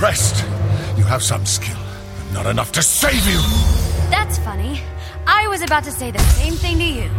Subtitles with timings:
[0.00, 0.42] I'm impressed.
[0.96, 1.76] You have some skill,
[2.16, 3.38] but not enough to save you.
[4.08, 4.80] That's funny.
[5.26, 7.10] I was about to say the same thing to you.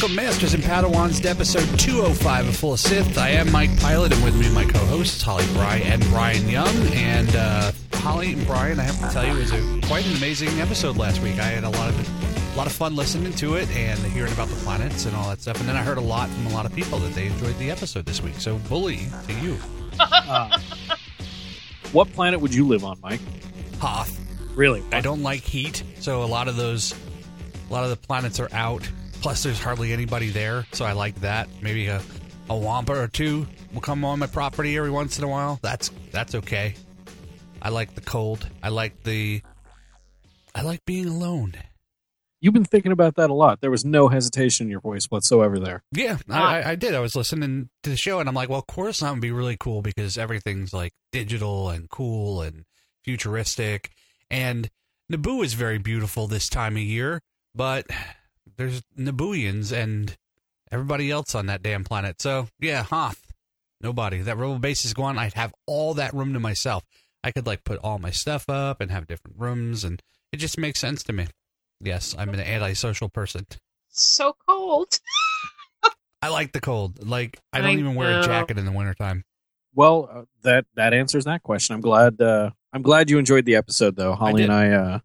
[0.00, 3.18] Welcome, Masters and Padawans, to episode 205 of Full of Sith.
[3.18, 6.74] I am Mike Pilot, and with me, my co hosts, Holly Frey and Bryan Young.
[6.94, 10.16] And uh, Holly and Bryan, I have to tell you, it was a, quite an
[10.16, 11.34] amazing episode last week.
[11.34, 14.48] I had a lot of a lot of fun listening to it and hearing about
[14.48, 15.60] the planets and all that stuff.
[15.60, 17.70] And then I heard a lot from a lot of people that they enjoyed the
[17.70, 18.36] episode this week.
[18.36, 19.58] So, bully to you.
[19.98, 20.58] Uh,
[21.92, 23.20] what planet would you live on, Mike?
[23.80, 24.18] Hoth.
[24.54, 24.82] Really?
[24.92, 26.94] I don't like heat, so a lot of those,
[27.68, 28.88] a lot of the planets are out.
[29.20, 31.48] Plus, there's hardly anybody there, so I like that.
[31.60, 32.00] Maybe a,
[32.48, 35.58] a wampa or two will come on my property every once in a while.
[35.62, 36.74] That's that's okay.
[37.60, 38.48] I like the cold.
[38.62, 39.42] I like the.
[40.54, 41.54] I like being alone.
[42.40, 43.60] You've been thinking about that a lot.
[43.60, 45.82] There was no hesitation in your voice whatsoever there.
[45.92, 46.68] Yeah, I, ah.
[46.70, 46.94] I did.
[46.94, 49.82] I was listening to the show, and I'm like, well, Coruscant would be really cool
[49.82, 52.64] because everything's like digital and cool and
[53.04, 53.90] futuristic,
[54.30, 54.70] and
[55.12, 57.20] Naboo is very beautiful this time of year,
[57.54, 57.86] but
[58.56, 60.16] there's Nabooians and
[60.70, 62.20] everybody else on that damn planet.
[62.20, 63.32] So yeah, Hoth,
[63.80, 64.20] nobody.
[64.20, 65.18] That rebel base is gone.
[65.18, 66.84] I'd have all that room to myself.
[67.22, 70.02] I could like put all my stuff up and have different rooms, and
[70.32, 71.26] it just makes sense to me.
[71.80, 73.46] Yes, I'm an antisocial person.
[73.88, 75.00] So cold.
[76.22, 77.06] I like the cold.
[77.06, 79.24] Like I don't I even wear a jacket in the wintertime.
[79.74, 81.74] Well, uh, that that answers that question.
[81.74, 82.20] I'm glad.
[82.20, 84.14] Uh, I'm glad you enjoyed the episode, though.
[84.14, 84.50] Holly did.
[84.50, 84.98] and I uh,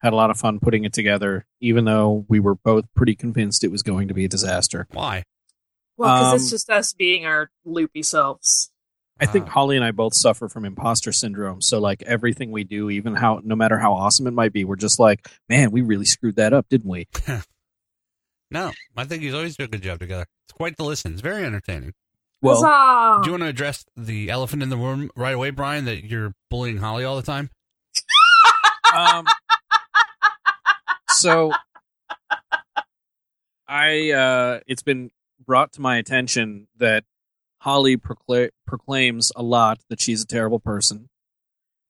[0.00, 3.64] had a lot of fun putting it together, even though we were both pretty convinced
[3.64, 4.86] it was going to be a disaster.
[4.92, 5.24] Why?
[5.96, 8.70] Well, because Um, it's just us being our loopy selves.
[9.20, 9.50] I think Ah.
[9.50, 11.60] Holly and I both suffer from imposter syndrome.
[11.60, 14.76] So, like everything we do, even how no matter how awesome it might be, we're
[14.76, 17.08] just like, man, we really screwed that up, didn't we?
[18.50, 20.24] No, I think he's always do a good job together.
[20.46, 21.12] It's quite the listen.
[21.12, 21.92] It's very entertaining.
[22.40, 23.22] Well, Huzzah!
[23.22, 25.84] Do you want to address the elephant in the room right away, Bryan?
[25.84, 27.50] That you're bullying Holly all the time.
[28.96, 29.26] um,
[31.20, 31.52] so
[33.66, 35.10] I uh, it's been
[35.44, 37.04] brought to my attention that
[37.60, 41.08] Holly procla- proclaims a lot that she's a terrible person,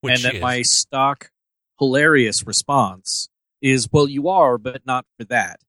[0.00, 0.40] Which and that is.
[0.42, 1.30] my stock
[1.78, 3.28] hilarious response
[3.62, 5.60] is, "Well, you are, but not for that."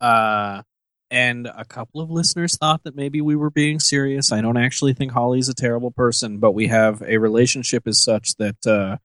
[0.00, 0.62] Uh,
[1.10, 4.32] and a couple of listeners thought that maybe we were being serious.
[4.32, 8.34] I don't actually think Holly's a terrible person, but we have a relationship as such
[8.38, 8.96] that uh,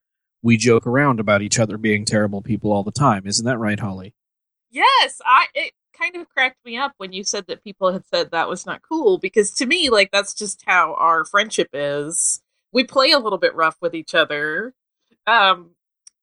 [0.44, 3.24] we joke around about each other being terrible people all the time.
[3.26, 4.14] Isn't that right, Holly?
[4.70, 5.48] Yes, I.
[5.54, 8.66] It kind of cracked me up when you said that people had said that was
[8.66, 12.42] not cool because to me, like that's just how our friendship is.
[12.72, 14.74] We play a little bit rough with each other,
[15.28, 15.72] um,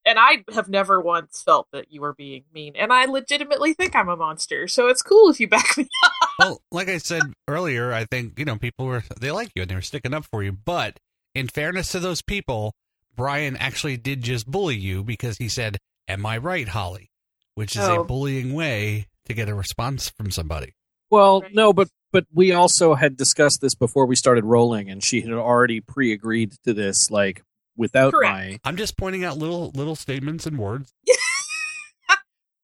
[0.07, 3.95] and I have never once felt that you were being mean, and I legitimately think
[3.95, 4.67] I'm a monster.
[4.67, 6.13] So it's cool if you back me up.
[6.39, 9.71] well, like I said earlier, I think you know people were they like you and
[9.71, 10.53] they were sticking up for you.
[10.53, 10.99] But
[11.35, 12.73] in fairness to those people,
[13.19, 15.77] Bryan actually did just bully you because he said,
[16.09, 17.11] "Am I right, Holly?"
[17.55, 18.05] Which is a Oh.
[18.05, 20.73] bullying way to get a response from somebody.
[21.11, 25.21] Well, no, but but we also had discussed this before we started rolling, and she
[25.21, 27.43] had already pre-agreed to this, like
[27.77, 28.33] without Correct.
[28.33, 28.59] my.
[28.65, 30.95] I'm just pointing out little little statements and words.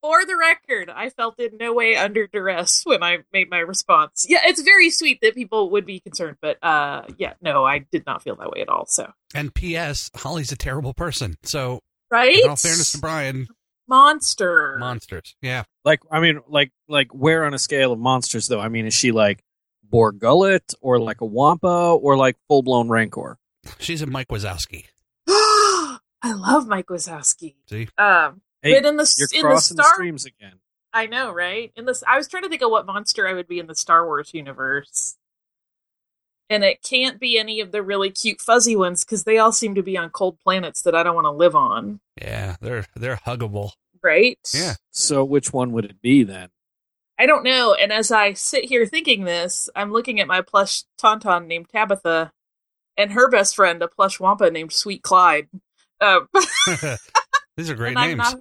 [0.05, 4.27] For the record, I felt in no way under duress when I made my response.
[4.29, 8.05] Yeah, it's very sweet that people would be concerned, but uh, yeah, no, I did
[8.05, 8.85] not feel that way at all.
[8.85, 10.11] So, And P.S.
[10.15, 11.39] Holly's a terrible person.
[11.43, 11.81] So,
[12.11, 12.39] right?
[12.39, 13.47] in all fairness to Bryan,
[13.89, 14.77] monster.
[14.79, 15.37] monsters.
[15.41, 15.63] Yeah.
[15.87, 18.61] Like, I mean, like, like where on a scale of monsters, though?
[18.61, 19.43] I mean, is she like
[19.83, 23.39] Bor Gullet or like a Wampa or like full blown Rancor?
[23.79, 24.85] She's a Mike Wazowski.
[25.29, 27.55] I love Mike Wazowski.
[27.71, 27.89] See?
[27.97, 30.55] Um, Hey, but in the you're in the crossing the, Star, streams again.
[30.93, 31.71] I know, right?
[31.77, 33.75] In this, I was trying to think of what monster I would be in the
[33.77, 35.17] Star Wars universe,
[36.51, 39.75] and it can't be any of the really cute fuzzy ones because they all seem
[39.75, 42.01] to be on cold planets that I don't want to live on.
[42.21, 43.73] Yeah, they're they're huggable.
[44.03, 44.39] right?
[44.55, 44.75] Yeah.
[44.91, 46.49] So which one would it be then?
[47.19, 47.75] I don't know.
[47.75, 52.33] And as I sit here thinking this, I'm looking at my plush Tauntaun named Tabitha,
[52.97, 55.49] and her best friend, a plush Wampa named Sweet Clyde.
[56.01, 56.29] Um,
[57.57, 58.19] These are great and I'm names.
[58.19, 58.41] not,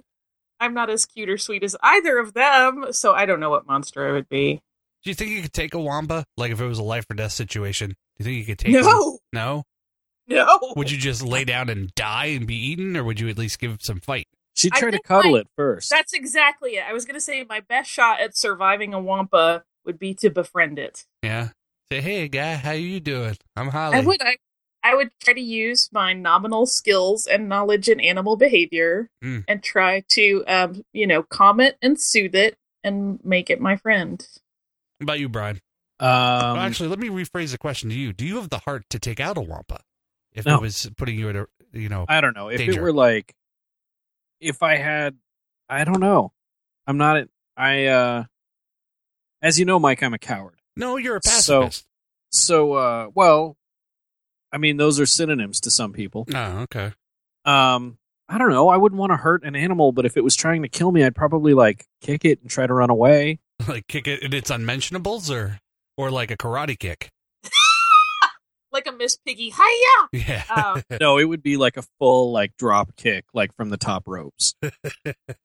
[0.60, 3.66] I'm not as cute or sweet as either of them, so I don't know what
[3.66, 4.60] monster I would be.
[5.02, 6.24] Do you think you could take a wampa?
[6.36, 8.74] Like if it was a life or death situation, do you think you could take?
[8.74, 8.84] one?
[8.84, 9.64] No, No.
[10.28, 10.72] no.
[10.76, 13.58] Would you just lay down and die and be eaten, or would you at least
[13.58, 14.26] give it some fight?
[14.56, 15.90] She'd try to cuddle my- it first.
[15.90, 16.84] That's exactly it.
[16.88, 20.30] I was going to say my best shot at surviving a Wampa would be to
[20.30, 21.04] befriend it.
[21.22, 21.48] Yeah.
[21.90, 23.36] Say, hey, guy, how you doing?
[23.56, 23.96] I'm Holly.
[23.96, 24.22] I would.
[24.22, 24.36] I,
[24.84, 29.44] I would try to use my nominal skills and knowledge in animal behavior Mm.
[29.48, 33.76] and try to, um, you know, calm it and soothe it and make it my
[33.76, 34.24] friend.
[35.00, 35.60] How about you, Bryan?
[36.00, 38.12] um, well, actually, let me rephrase the question to you.
[38.12, 39.80] Do you have the heart to take out a wampa
[40.32, 40.56] if No.
[40.56, 42.80] it was putting you at a, you know, I don't know if Danger.
[42.80, 43.34] it were like,
[44.40, 45.16] if I had,
[45.68, 46.32] I don't know.
[46.86, 47.26] I'm not.
[47.56, 48.24] I uh,
[49.40, 50.60] as you know, Mike, I'm a coward.
[50.76, 51.86] no, you're a So- pacifist.
[52.30, 53.56] So, uh, well,
[54.54, 56.26] I mean, those are synonyms to some people.
[56.32, 56.92] oh, okay.
[57.44, 57.98] Um,
[58.28, 58.68] I don't know.
[58.68, 61.04] I wouldn't want to hurt an animal, but if it was trying to kill me,
[61.04, 63.40] I'd probably like kick it and try to run away.
[63.68, 65.58] like kick it and it's unmentionables, or
[65.96, 67.10] or like a karate kick.
[68.72, 69.50] Like a Miss Piggy.
[69.50, 70.24] Hiya!
[70.26, 70.42] Yeah.
[70.50, 74.02] Um, No, it would be like a full like drop kick, like from the top
[74.08, 74.56] ropes.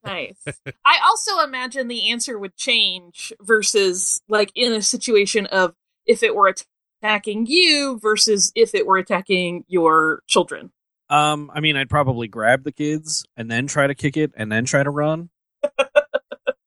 [0.04, 0.44] nice.
[0.84, 5.76] I also imagine the answer would change versus like in a situation of
[6.08, 6.48] if it were
[7.02, 10.72] attacking you versus if it were attacking your children.
[11.10, 14.52] Um, I mean, I'd probably grab the kids and then try to kick it and
[14.52, 15.30] then try to run.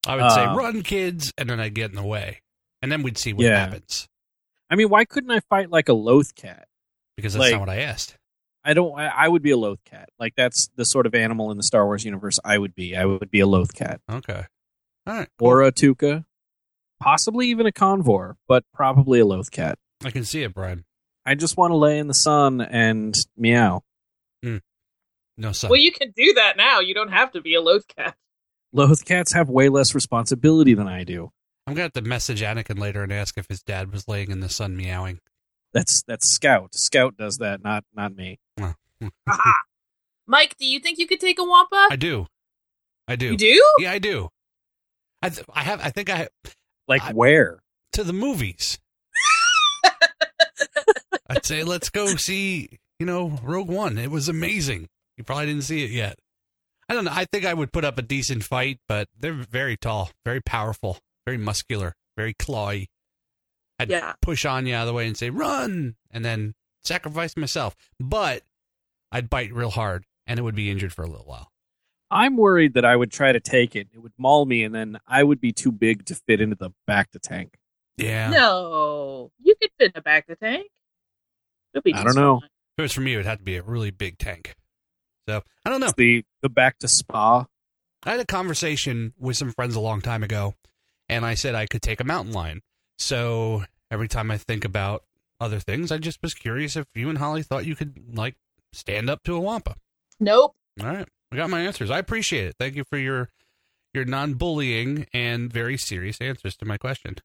[0.07, 2.41] I would say um, run, kids, and then I'd get in the way,
[2.83, 3.59] and then we'd see what Yeah.
[3.67, 4.09] happens
[4.69, 6.67] I mean, why couldn't I fight like a loth cat?
[7.17, 8.17] because that's Like- not what I asked.
[8.65, 8.97] I don't.
[8.99, 10.09] I, I would be a loth cat.
[10.21, 12.97] Like that's the sort of animal in the Star Wars universe I would be.
[12.97, 14.45] I would be a loth cat Okay.
[15.07, 15.29] All right.
[15.39, 15.49] cool.
[15.49, 16.25] or a tooka,
[17.01, 19.79] possibly even a convor, but probably a loth cat.
[20.05, 20.85] I can see it, Bryan.
[21.25, 23.83] I just want to lay in the sun and meow.
[24.43, 24.59] Hmm.
[25.37, 25.71] No son.
[25.71, 26.81] Well, you can do that now.
[26.81, 28.17] You don't have to be a loth cat.
[28.73, 31.31] Loth cats have way less responsibility than I do.
[31.67, 34.41] I'm gonna have to message Anakin later and ask if his dad was laying in
[34.41, 35.21] the sun meowing.
[35.73, 36.75] That's that's Scout.
[36.75, 38.39] Scout does that, not not me.
[38.61, 38.75] Aha.
[39.01, 39.09] Hmm.
[40.27, 41.89] Mike, do you think you could take a Wampa?
[41.91, 42.27] I do.
[43.09, 43.33] I do.
[43.33, 43.63] You do?
[43.81, 44.29] Yeah, I do.
[45.21, 45.81] I th- I have.
[45.81, 46.29] I think I
[46.89, 47.63] Like I- where?
[47.95, 48.79] to the movies.
[51.33, 52.79] I'd say let's go see.
[52.99, 53.99] You know, Rogue One.
[53.99, 54.89] It was amazing.
[55.17, 56.19] You probably didn't see it yet.
[56.89, 57.13] I don't know.
[57.15, 60.99] I think I would put up a decent fight, but they're very tall, very powerful,
[61.27, 62.87] very muscular, very clawy.
[63.79, 64.13] I'd Yeah.
[64.21, 67.75] push Anya out of the way and say run, and then sacrifice myself.
[67.99, 68.43] But
[69.11, 71.49] I'd bite real hard, and it would be injured for a little while.
[72.11, 73.89] I'm worried that I would try to take it.
[73.93, 76.71] It would maul me, and then I would be too big to fit into the
[76.89, 77.55] bacta tank.
[77.97, 78.29] Yeah.
[78.31, 79.33] No.
[79.43, 80.67] You could fit in the back of the tank.
[81.75, 82.39] It'll be I don't know.
[82.39, 84.55] If it was for me, it would have to be a really big tank.
[85.29, 85.87] So I don't know.
[85.87, 87.47] It's the the back to spa.
[88.05, 90.55] I had a conversation with some friends a long time ago,
[91.09, 92.63] and I said I could take a mountain lion.
[92.99, 95.05] So every time I think about
[95.41, 98.37] other things, I just was curious if you and Holly thought you could like
[98.73, 99.77] stand up to a wampa.
[100.19, 100.55] Nope.
[100.81, 101.91] All right, I got my answers.
[101.91, 102.57] I appreciate it.
[102.59, 103.29] Thank you for your
[103.95, 107.17] your non-bullying and very serious answers to my question.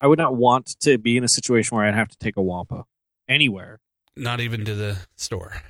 [0.00, 2.42] I would not want to be in a situation where I'd have to take a
[2.42, 2.84] wampa
[3.28, 3.80] anywhere,
[4.16, 5.62] Not even to the store.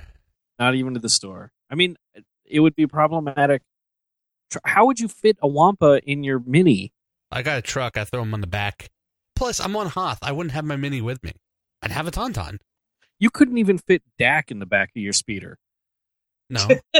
[0.59, 1.51] not even to the store.
[1.69, 1.97] I mean,
[2.45, 3.61] it would be problematic.
[4.65, 6.91] How would you fit a wampa in your mini?
[7.31, 7.97] I got a truck.
[7.97, 8.89] I throw them on the back.
[9.35, 10.19] Plus, I'm on Hoth.
[10.21, 11.33] I wouldn't have my mini with me.
[11.81, 12.59] I'd have a tauntaun.
[13.19, 15.57] You couldn't even fit Dak in the back of your speeder.
[16.49, 16.65] No,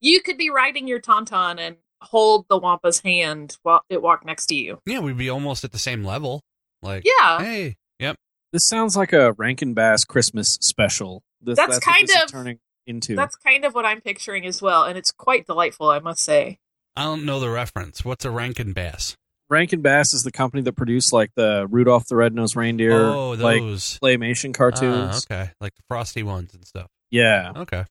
[0.00, 4.46] You could be riding your Tauntaun and hold the Wampa's hand while it walked next
[4.46, 4.80] to you.
[4.86, 6.42] yeah, we'd be almost at the same level.
[6.82, 7.38] Like, Yeah.
[7.40, 8.16] hey, yep.
[8.52, 11.22] This sounds like a Rankin Bass Christmas special.
[11.40, 13.14] This, That's what kind this of- turning into.
[13.16, 16.58] That's kind of what I'm picturing as well, and it's quite delightful, I must say.
[16.96, 18.04] I don't know the reference.
[18.04, 19.16] What's a Rankin Bass?
[19.48, 23.60] Rankin Bass is the company that produced like the Rudolph the Red-Nosed Reindeer, oh, like
[23.60, 25.26] those claymation cartoons.
[25.30, 26.88] Ah, okay, like the frosty ones and stuff.
[27.10, 27.84] Yeah, Okay,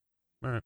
[0.44, 0.64] all right.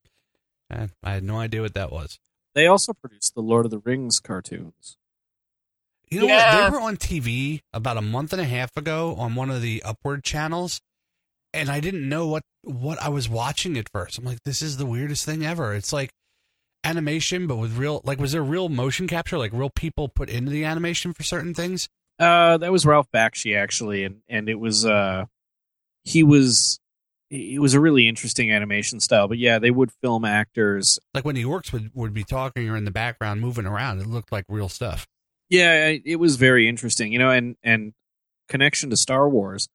[0.72, 2.18] I, I had no idea what that was.
[2.56, 4.98] They also produced the Lord of the Rings cartoons.
[6.10, 6.36] You know Yeah.
[6.64, 6.72] what?
[6.72, 9.84] They were on TV about a month and a half ago on one of the
[9.84, 10.82] Upward channels,
[11.54, 14.18] and I didn't know what what I was watching at first.
[14.18, 15.74] I'm like, this is the weirdest thing ever.
[15.76, 16.10] It's like
[16.84, 19.38] animation, but with real like, was there real motion capture?
[19.38, 21.88] Like real people put into the animation for certain things?
[22.20, 25.26] Uh, that was Ralph Bakshi actually, and and it was uh,
[26.04, 26.80] he was
[27.30, 29.28] it was a really interesting animation style.
[29.28, 31.00] But yeah, they would film actors.
[31.14, 34.08] Like when the orcs would, would be talking or in the background moving around, it
[34.08, 35.08] looked like real stuff.
[35.50, 37.12] Yeah, it was very interesting.
[37.12, 37.94] You know, and and
[38.50, 39.68] connection to Star Wars.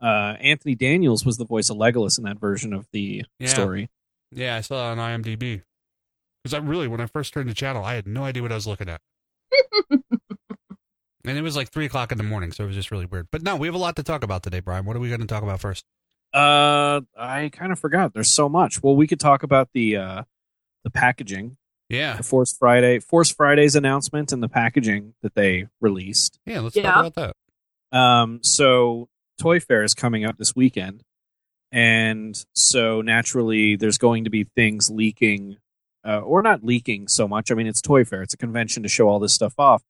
[0.00, 3.48] Uh, Anthony Daniels was the voice of Legolas in that version of the Yeah.
[3.48, 3.90] story.
[4.30, 5.62] Yeah, I saw it on IMDb.
[6.44, 8.54] Because I really, when I first turned the channel, I had no idea what I
[8.54, 9.00] was looking at.
[9.90, 13.26] and it was like three o'clock in the morning, so it was just really weird.
[13.32, 14.84] But no, we have a lot to talk about today, Bryan.
[14.84, 15.84] What are we going to talk about first?
[16.32, 18.12] Uh, I kind of forgot.
[18.12, 18.82] There's so much.
[18.82, 20.22] Well, we could talk about the uh,
[20.84, 21.56] the packaging,
[21.88, 26.38] Yeah, the Force Friday, Force Friday's announcement, and the packaging that they released.
[26.46, 26.82] yeah, let's Yeah.
[26.92, 27.34] talk about
[27.92, 27.98] that.
[27.98, 29.08] Um, so
[29.40, 31.02] Toy Fair is coming up this weekend,
[31.72, 35.56] and so naturally, there's going to be things leaking,
[36.06, 37.50] uh, or not leaking so much.
[37.50, 39.82] I mean, it's Toy Fair; it's a convention to show all this stuff off.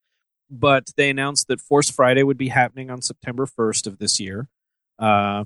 [0.50, 4.48] But they announced that Force Friday would be happening on September 1st of this year.
[4.98, 5.44] Uh,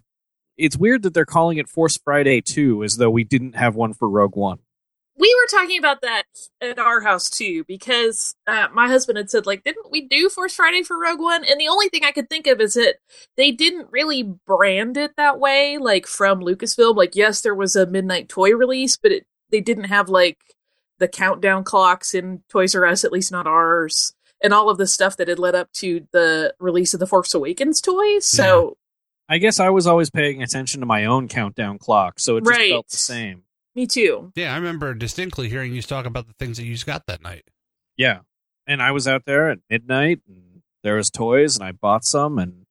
[0.56, 3.94] it's weird that they're calling it Force Friday 2 as though we didn't have one
[3.94, 4.59] for Rogue One.
[5.16, 6.25] we were talking about that
[6.61, 10.54] at our house too because uh, my husband had said like didn't we do force
[10.54, 11.44] friday for rogue one?
[11.44, 12.97] And the only thing i could think of is that
[13.37, 16.97] they didn't really brand it that way like from lucasfilm.
[16.97, 20.38] Like yes there was a midnight toy release but it, they didn't have like
[20.99, 24.87] the countdown clocks in toys r us at least not ours and all of the
[24.87, 28.76] stuff that had led up to the release of the force awakens toys so
[29.29, 32.59] I guess I was always paying attention to my own countdown clock, so it just
[32.59, 32.71] Right.
[32.71, 33.43] felt the same.
[33.75, 37.07] me too Yeah, I remember distinctly hearing you talk about the things that you got
[37.07, 37.45] that night.
[37.97, 38.21] Yeah.
[38.67, 42.38] And I was out there at midnight and there was toys and I bought some
[42.38, 42.67] and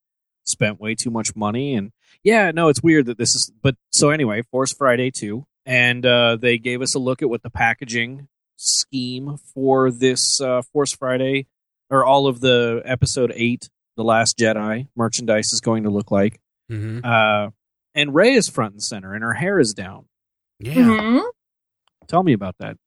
[0.46, 1.91] spent way too much money and
[2.24, 6.36] yeah, no, it's weird that this is but so anyway, Force Friday 2 and uh
[6.36, 8.27] they gave us a look at what the packaging
[8.58, 11.48] scheme for this uh Force Friday
[11.89, 16.39] or all of the episode 8 The Last Jedi merchandise is going to look like.
[16.71, 17.00] Mm-hmm.
[17.03, 17.50] Uh
[17.93, 20.05] and Rey is front and center and her hair is down.
[20.60, 21.24] Yeah, Mhm.
[22.07, 22.77] Tell me about that.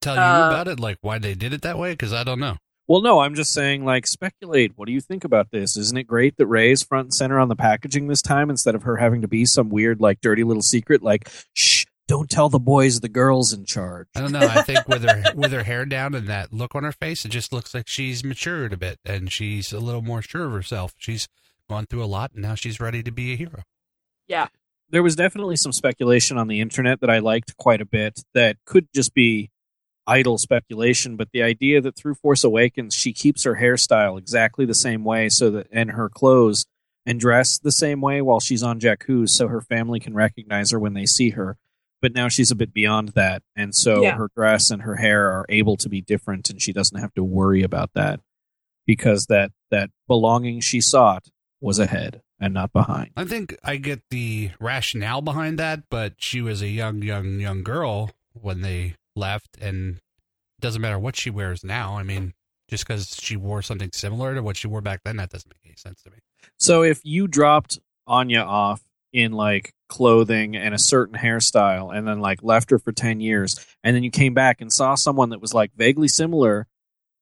[0.00, 2.40] tell you Uh, about it, like why they did it that way, because I don't
[2.40, 2.56] know.
[2.88, 4.72] Well, no, I'm just saying, like, speculate.
[4.76, 5.76] What do you think about this?
[5.76, 8.82] Isn't it great that Rey's front and center on the packaging this time instead of
[8.82, 11.71] her having to be some weird, like, dirty little secret, like, shh,
[12.08, 14.08] don't tell the boys the girl's in charge.
[14.14, 14.40] I don't know.
[14.40, 17.30] I think with her with her hair down and that look on her face, it
[17.30, 20.94] just looks like she's matured a bit and she's a little more sure of herself.
[20.98, 21.28] She's
[21.68, 23.62] gone through a lot and now she's ready to be a hero.
[24.26, 24.48] yeah
[24.90, 28.56] There was definitely some speculation on the internet that I liked quite a bit that
[28.66, 29.50] could just be
[30.06, 34.74] idle speculation, but the idea that through Force Awakens she keeps her hairstyle exactly the
[34.74, 36.66] same way so that and her clothes
[37.06, 40.78] and dress the same way while she's on Jakku so her family can recognize her
[40.78, 41.56] when they see her.
[42.02, 44.16] But now she's a bit beyond that, and so Yeah.
[44.16, 47.24] her dress and her hair are able to be different and she doesn't have to
[47.24, 48.20] worry about that
[48.86, 51.28] because that that belonging she sought
[51.60, 53.10] was ahead and not behind.
[53.16, 57.62] I think I get the rationale behind that, but she was a young, young, young
[57.62, 61.96] girl when they left, and it doesn't matter what she wears now.
[61.96, 62.34] I mean,
[62.68, 65.64] just because she wore something similar to what she wore back then, that doesn't make
[65.64, 66.16] any sense to me.
[66.58, 67.78] So if you dropped
[68.08, 68.82] Anya off
[69.12, 73.56] in like clothing and a certain hairstyle and then like left her for 10 years
[73.84, 76.66] and then you came back and saw someone that was like vaguely similar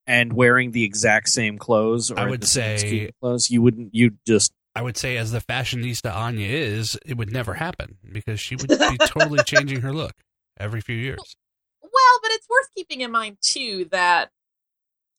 [0.07, 4.53] and wearing the exact same clothes or I would say- clothes you wouldn't you'd just
[4.73, 8.69] I would say, as the fashionista Anya is, it would never happen because she would
[8.69, 10.13] be totally changing her look
[10.61, 11.37] every few years.
[11.83, 14.31] Well, but it's worth keeping in mind too that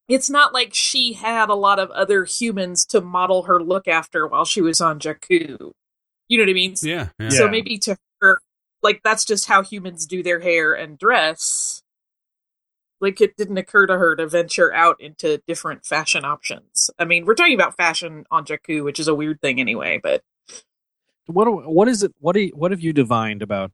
[0.07, 4.25] it's not like she had a lot of other humans to model her look after
[4.25, 5.71] while she was on Jakku.
[6.31, 6.75] You know what I mean?
[6.81, 7.29] Yeah, yeah.
[7.29, 7.51] So Yeah.
[7.51, 8.39] maybe to her,
[8.81, 11.83] like that's just how humans do their hair and dress.
[13.01, 16.89] Like it didn't occur to her to venture out into different fashion options.
[16.97, 19.99] I mean, we're talking about fashion on Jakku, which is a weird thing anyway.
[20.01, 20.23] But
[21.25, 23.73] what what is it what do you, what have you divined about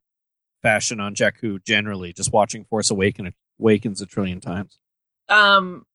[0.63, 4.79] fashion on Jakku generally just watching Force Awaken Awakens a trillion times
[5.29, 5.85] um,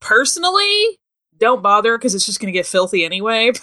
[0.00, 0.98] personally,
[1.36, 3.52] don't bother because it's just going to get filthy anyway.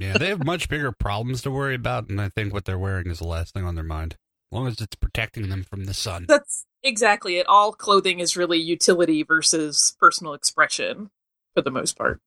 [0.00, 3.08] Yeah, they have much bigger problems to worry about, and I think what they're wearing
[3.10, 4.14] is the last thing on their mind.
[4.50, 6.24] As long as it's protecting them from the sun.
[6.26, 7.46] That's exactly it.
[7.46, 11.10] All clothing is really utility versus personal expression
[11.54, 12.20] for the most part.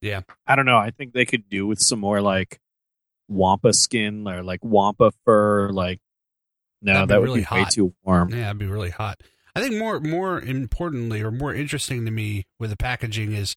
[0.00, 0.76] Yeah, I don't know.
[0.76, 2.58] I think they could do with some more like
[3.28, 5.70] wampa skin or like wampa fur.
[5.70, 6.00] Like,
[6.82, 7.70] no, That'd be that would really be way hot.
[7.72, 8.30] too warm.
[8.30, 9.22] yeah, it'd be really hot.
[9.54, 13.56] I think more, more importantly, or more interesting to me with the packaging is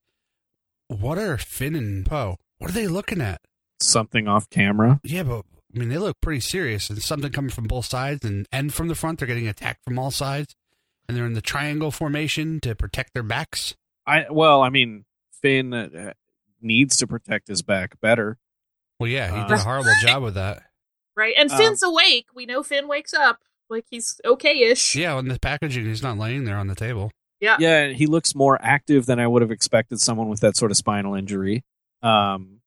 [0.88, 2.38] what are Finn and Poe?
[2.62, 3.42] What are they looking at?
[3.82, 5.00] Something off camera.
[5.04, 8.46] Yeah, but I mean, they look pretty serious, and something coming from both sides and
[8.52, 9.18] and from the front.
[9.20, 10.54] They're getting attacked from all sides,
[11.08, 13.76] and they're in the triangle formation to protect their backs.
[14.06, 15.06] I well, I mean,
[15.42, 16.14] Finn uh,
[16.62, 18.38] needs to protect his back better.
[19.00, 20.62] Well, yeah, he Uh, did a horrible job with that.
[21.16, 21.34] right?
[21.38, 22.28] And Um, awake.
[22.36, 23.40] We know Finn wakes up.
[23.70, 24.96] Like he's okay-ish.
[24.96, 27.10] Yeah, on the packaging, he's not laying there on the table.
[27.40, 30.70] Yeah, yeah, he looks more active than I would have expected someone with that sort
[30.70, 31.64] of spinal injury.
[32.02, 32.62] Um,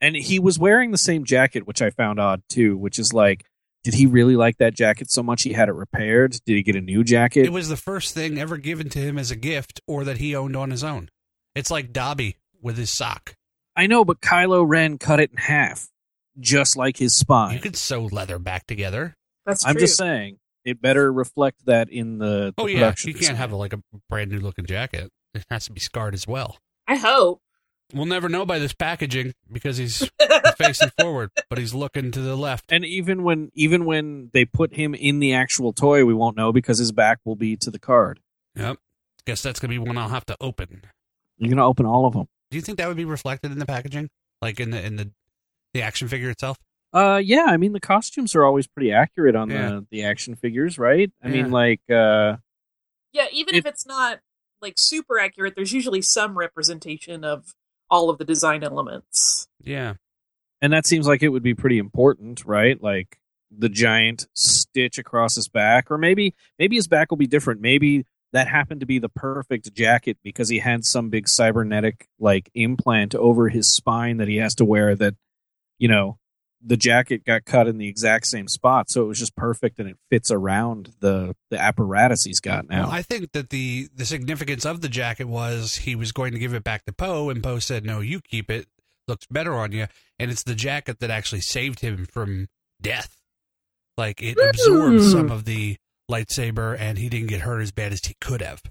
[0.00, 2.76] and he was wearing the same jacket, which I found odd too.
[2.76, 3.44] Which is like,
[3.84, 6.32] did he really like that jacket so much he had it repaired?
[6.46, 7.44] Did he get a new jacket?
[7.46, 10.34] It was the first thing ever given to him as a gift or that he
[10.36, 11.10] owned on his own.
[11.54, 13.34] It's like Dobby with his sock.
[13.74, 15.88] I know, but Kylo Ren cut it in half,
[16.38, 17.54] just like his spine.
[17.54, 19.14] You could sew leather back together.
[19.46, 19.80] That's I'm true.
[19.82, 23.36] just saying, it better reflect that in the, the Oh yeah, production you can't design.
[23.36, 25.10] have like a brand new looking jacket.
[25.34, 26.58] It has to be scarred as well.
[26.86, 27.40] I hope.
[27.94, 30.08] We'll never know by this packaging because he's
[30.58, 32.66] facing forward, but he's looking to the left.
[32.70, 36.52] And even when even when they put him in the actual toy, we won't know
[36.52, 38.20] because his back will be to the card.
[38.56, 38.76] Yep.
[39.24, 40.82] Guess that's gonna be one I'll have to open.
[41.38, 42.26] You're gonna open all of them.
[42.50, 44.10] Do you think that would be reflected in the packaging,
[44.42, 45.10] like in the in the
[45.72, 46.58] the action figure itself?
[46.92, 47.44] Uh, yeah.
[47.48, 49.68] I mean, the costumes are always pretty accurate on Yeah.
[49.68, 51.10] the the action figures, right?
[51.22, 51.42] I Yeah.
[51.42, 52.36] mean, like, uh,
[53.12, 54.20] Yeah, even It- if it's not
[54.60, 57.54] like super accurate, there's usually some representation of
[57.90, 59.46] all of the design elements.
[59.60, 59.94] Yeah.
[60.60, 62.80] and that seems like it would be pretty important, right?
[62.82, 63.18] Like
[63.50, 67.60] the giant stitch across his back, or maybe maybe his back will be different.
[67.60, 72.50] Maybe that happened to be the perfect jacket because he had some big cybernetic like
[72.54, 74.94] implant over his spine that he has to wear.
[74.94, 75.14] That
[75.78, 76.18] you know,
[76.64, 79.88] the jacket got cut in the exact same spot, so it was just perfect and
[79.88, 82.84] it fits around the the apparatus he's got now.
[82.84, 86.38] Well, I think that the the significance of the jacket was he was going to
[86.38, 88.66] give it back to Poe, and Poe said, "No, you keep it.
[89.06, 89.86] Looks better on you."
[90.18, 92.48] And it's the jacket that actually saved him from
[92.80, 93.16] death.
[93.96, 95.76] Like it absorbed some of the
[96.10, 98.62] lightsaber, and he didn't get hurt as bad as he could have.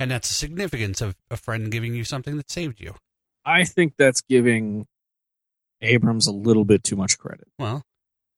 [0.00, 2.94] And that's the significance of a friend giving you something that saved you.
[3.44, 4.86] I think that's giving
[5.84, 7.46] Abrams a little bit too much credit.
[7.58, 7.82] Well,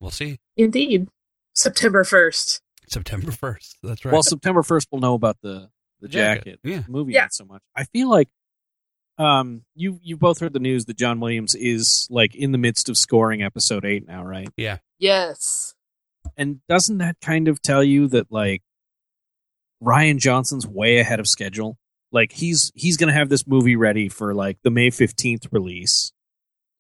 [0.00, 0.38] we'll see.
[0.56, 1.08] Indeed.
[1.54, 2.60] September 1st.
[2.88, 3.78] September first.
[3.82, 4.12] That's right.
[4.12, 6.60] Well, September first, we'll know about the the Jacket, jacket.
[6.62, 6.80] yeah.
[6.86, 7.22] The movie Yeah.
[7.22, 7.62] not so much.
[7.74, 8.28] I feel like
[9.18, 12.88] um you you both heard the news that John Williams is like in the midst
[12.90, 14.48] of scoring episode eight now, right?
[14.56, 14.76] Yeah.
[14.98, 15.74] Yes.
[16.36, 18.62] And doesn't that kind of tell you that like
[19.82, 21.78] Rian Johnson's way ahead of schedule?
[22.12, 26.12] Like he's he's gonna have this movie ready for like the May fifteenth release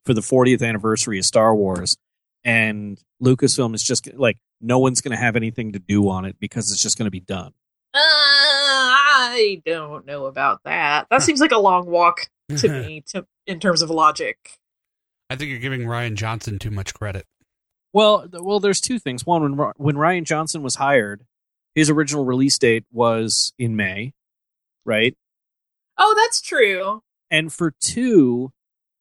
[0.06, 1.96] for the 40th anniversary of Star Wars,
[2.44, 6.72] and Lucasfilm is just like no one's gonna have anything to do on it because
[6.72, 7.52] it's just gonna be done.
[7.92, 11.06] Uh, I don't know about that.
[11.10, 14.58] That seems like a long walk to me to, in terms of logic.
[15.28, 17.26] I think you're giving Rian Johnson too much credit.
[17.92, 19.26] Well, th- well, there's two things.
[19.26, 21.24] One, when Ri- when Rian Johnson was hired,
[21.74, 24.12] his original release date was in May,
[24.84, 25.16] right?
[25.98, 27.02] Oh, that's true.
[27.30, 28.52] And for two,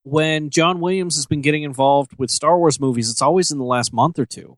[0.06, 3.64] when John Williams has been getting involved with Star Wars movies, it's always in the
[3.66, 4.58] last month or two,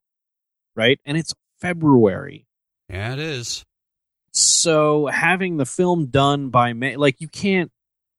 [0.75, 0.99] right?
[1.05, 2.45] And it's February,
[2.89, 3.63] Yeah, it is.
[4.31, 7.71] so having the film done by May, like you can't,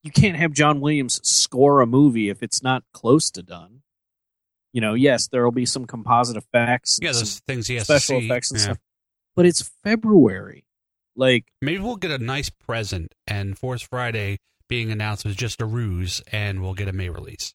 [0.03, 3.83] you can't have John Williams score a movie if it's not close to done.
[4.73, 7.85] You know, yes, there will be some composite effects, Yeah, some those things he has
[7.85, 8.65] special effects and Yeah.
[8.65, 8.79] stuff.
[9.37, 10.65] But it's February.
[11.15, 15.67] Like, Maybe we'll get a nice present, and Force Friday being announced was just a
[15.67, 17.55] ruse, and we'll get a May release.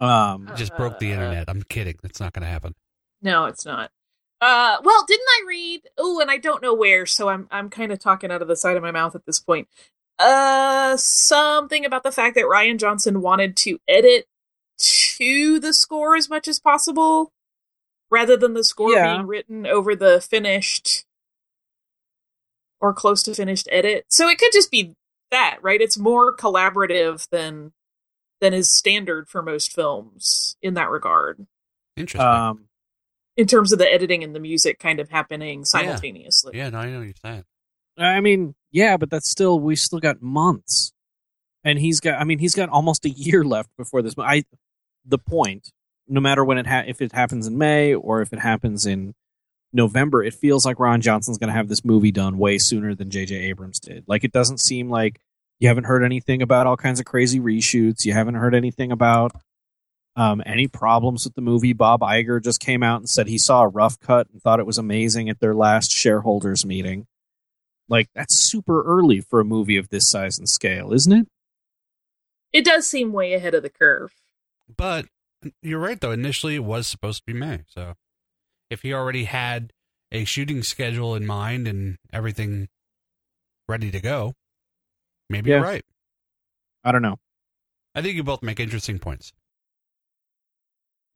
[0.00, 1.48] um, Just broke the Uh, internet.
[1.48, 1.96] I'm kidding.
[2.02, 2.74] That's not going to happen.
[3.22, 3.90] No, it's not.
[4.42, 5.88] Uh, well, didn't I read?
[5.96, 8.56] Oh, and I don't know where, so I'm I'm kind of talking out of the
[8.56, 9.68] side of my mouth at this point.
[10.18, 14.26] Uh, something about the fact that Rian Johnson wanted to edit
[15.16, 17.32] to the score as much as possible,
[18.10, 19.14] rather than the score Yeah.
[19.16, 21.06] being written over the finished
[22.80, 24.04] or close to finished edit.
[24.10, 24.94] So it could just be
[25.30, 25.80] that, right?
[25.80, 27.72] It's more collaborative than
[28.40, 31.46] than is standard for most films in that regard
[31.96, 32.20] Interesting.
[32.20, 32.66] um,
[33.36, 36.52] in terms of the editing and the music kind of happening simultaneously.
[36.54, 37.44] yeah, no, I know what you're saying.
[37.98, 40.92] I mean, yeah, but that's still we still got months,
[41.64, 42.20] and he's got.
[42.20, 44.14] I mean, he's got almost a year left before this.
[44.18, 44.44] I,
[45.06, 45.72] the point,
[46.06, 49.14] no matter when it ha- if it happens in May or if it happens in
[49.76, 53.10] November, it feels like Rian Johnson's going to have this movie done way sooner than
[53.10, 53.36] J.J.
[53.36, 54.04] Abrams did.
[54.08, 55.20] Like, it doesn't seem like
[55.60, 58.04] you haven't heard anything about all kinds of crazy reshoots.
[58.04, 59.32] You haven't heard anything about
[60.16, 61.72] um, any problems with the movie.
[61.72, 64.66] Bob Iger just came out and said he saw a rough cut and thought it
[64.66, 67.06] was amazing at their last shareholders meeting.
[67.88, 71.28] Like, that's super early for a movie of this size and scale, isn't it?
[72.52, 74.12] It does seem way ahead of the curve.
[74.74, 75.06] But
[75.62, 76.10] you're right, though.
[76.10, 77.60] Initially, it was supposed to be May.
[77.68, 77.94] So
[78.70, 79.72] if he already had
[80.12, 82.68] a shooting schedule in mind and everything
[83.68, 84.34] ready to go,
[85.28, 85.56] maybe Yeah.
[85.56, 85.84] you're right.
[86.84, 87.16] I don't know.
[87.94, 89.32] I think you both make interesting points.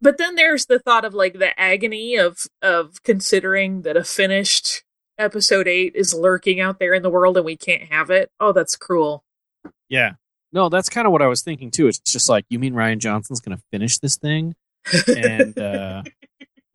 [0.00, 4.82] but then there's the thought of like the agony of of considering that a finished
[5.18, 8.30] episode 8 is lurking out there in the world and we can't have it.
[8.40, 9.22] Oh, that's cruel.
[9.90, 10.12] Yeah.
[10.52, 11.86] No, that's kind of what I was thinking too.
[11.86, 14.54] It's just like, you mean Rian Johnson's going to finish this thing?
[15.06, 16.02] And uh,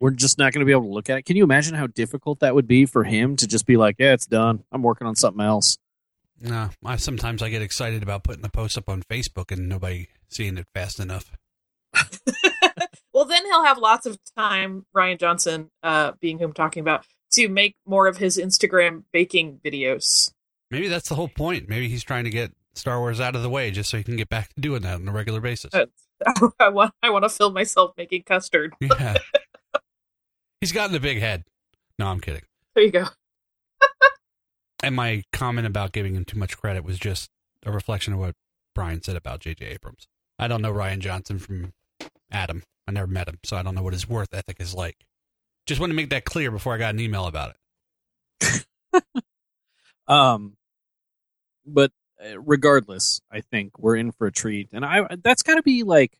[0.00, 1.22] we're just not going to be able to look at it.
[1.22, 4.12] Can you imagine how difficult that would be for him to just be like, yeah,
[4.12, 4.64] it's done.
[4.72, 5.78] I'm working on something else.
[6.40, 10.08] No, I sometimes I get excited about putting the post up on Facebook and nobody
[10.28, 11.32] seeing it fast enough.
[13.14, 17.06] well, then he'll have lots of time, Rian Johnson, uh, being whom I'm talking about,
[17.32, 20.32] to make more of his Instagram baking videos.
[20.70, 21.68] Maybe that's the whole point.
[21.68, 24.16] Maybe he's trying to get Star Wars out of the way just so he can
[24.16, 25.72] get back to doing that on a regular basis.
[26.24, 28.72] Uh, I want I want to film myself making custard.
[28.80, 29.18] yeah.
[30.60, 31.44] He's gotten a big head.
[31.98, 32.42] No, I'm kidding.
[32.74, 33.06] There you go.
[34.82, 37.30] and my comment about giving him too much credit was just
[37.64, 38.34] a reflection of what
[38.74, 39.66] Bryan said about J.J.
[39.66, 40.06] Abrams.
[40.38, 41.72] I don't know Rian Johnson from
[42.30, 42.62] Adam.
[42.86, 44.96] I never met him, so I don't know what his worth ethic is like.
[45.66, 47.54] Just want to make that clear before I got an email about
[48.40, 48.64] it.
[50.08, 50.56] um,
[51.66, 51.90] but
[52.24, 55.82] uh, regardless, I think we're in for a treat, and I that's got to be
[55.82, 56.16] like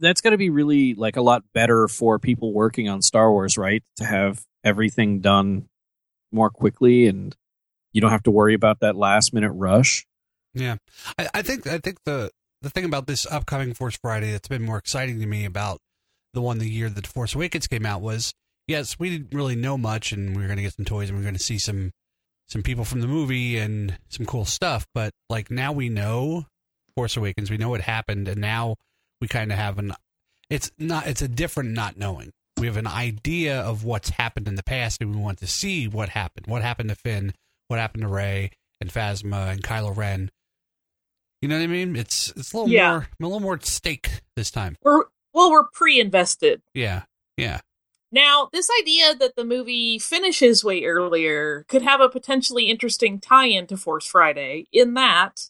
[0.00, 3.56] that's got to be really like a lot better for people working on Star Wars,
[3.56, 3.82] right?
[3.96, 5.68] To have everything done
[6.30, 7.36] more quickly, and
[7.92, 10.06] you don't have to worry about that last minute rush.
[10.54, 10.76] Yeah,
[11.18, 14.62] I, I think I think the the thing about this upcoming Force Friday that's been
[14.62, 15.78] more exciting to me about
[16.34, 18.32] the one the year that Force Awakens came out was
[18.66, 21.18] yes, we didn't really know much, and we were going to get some toys, and
[21.18, 21.92] we are going to see some
[22.48, 24.86] some people from the movie and some cool stuff.
[24.94, 26.46] But like now we know
[26.94, 28.76] Force Awakens, we know what happened, and now
[29.22, 29.94] we kind of have an.
[30.50, 31.06] It's not.
[31.06, 32.32] It's a different not knowing.
[32.58, 35.86] We have an idea of what's happened in the past, and we want to see
[35.86, 36.46] what happened.
[36.48, 37.32] What happened to Finn?
[37.68, 40.30] What happened to Rey and Phasma and Kylo Ren?
[41.40, 41.94] You know what I mean?
[41.94, 42.90] It's it's a little Yeah.
[42.90, 44.76] more a little more at stake this time.
[44.82, 46.60] We're well, we're pre-invested.
[46.74, 47.02] Yeah,
[47.36, 47.60] yeah.
[48.10, 53.68] Now, this idea that the movie finishes way earlier could have a potentially interesting tie-in
[53.68, 54.66] to Force Friday.
[54.72, 55.48] In that,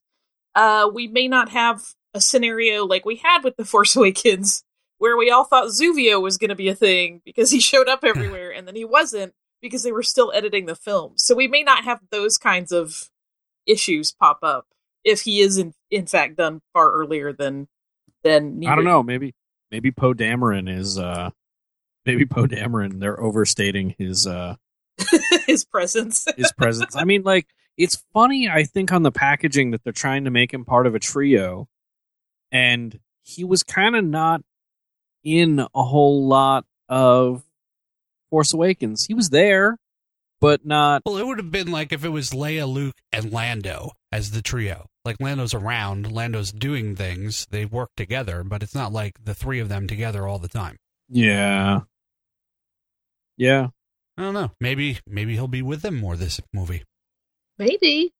[0.54, 4.64] uh, we may not have a scenario like we had with the Force Awakens,
[4.98, 8.00] where we all thought Zuvio was going to be a thing because he showed up
[8.04, 11.14] everywhere, and then he wasn't because they were still editing the film.
[11.16, 13.08] So we may not have those kinds of
[13.66, 14.66] issues pop up
[15.04, 17.68] if he is in in fact done far earlier than
[18.22, 19.02] than I don't know.
[19.02, 19.34] Maybe
[19.70, 21.30] maybe Poe Dameron is uh
[22.04, 24.56] maybe Poe Dameron they're overstating his uh
[25.46, 26.26] his presence.
[26.36, 26.96] his presence.
[26.96, 27.46] I mean, like
[27.76, 28.48] it's funny.
[28.48, 31.68] I think on the packaging that they're trying to make him part of a trio,
[32.52, 34.42] and he was kind of not
[35.24, 37.42] in a whole lot of
[38.30, 39.06] Force Awakens.
[39.06, 39.78] He was there,
[40.40, 41.02] but not.
[41.04, 44.42] Well, it would have been like if it was Leia, Luke, and Lando as the
[44.42, 44.86] trio.
[45.04, 49.58] Like Lando's around, Lando's doing things, they work together, but it's not like the three
[49.58, 50.76] of them together all the time.
[51.08, 51.80] Yeah,
[53.36, 53.68] yeah.
[54.16, 54.52] I don't know.
[54.60, 56.84] Maybe maybe he'll be with them more this movie.
[57.58, 58.12] Maybe.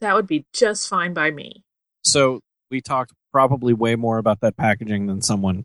[0.00, 1.62] That would be just fine by me.
[2.04, 2.40] So
[2.72, 5.64] we talked probably way more about that packaging than someone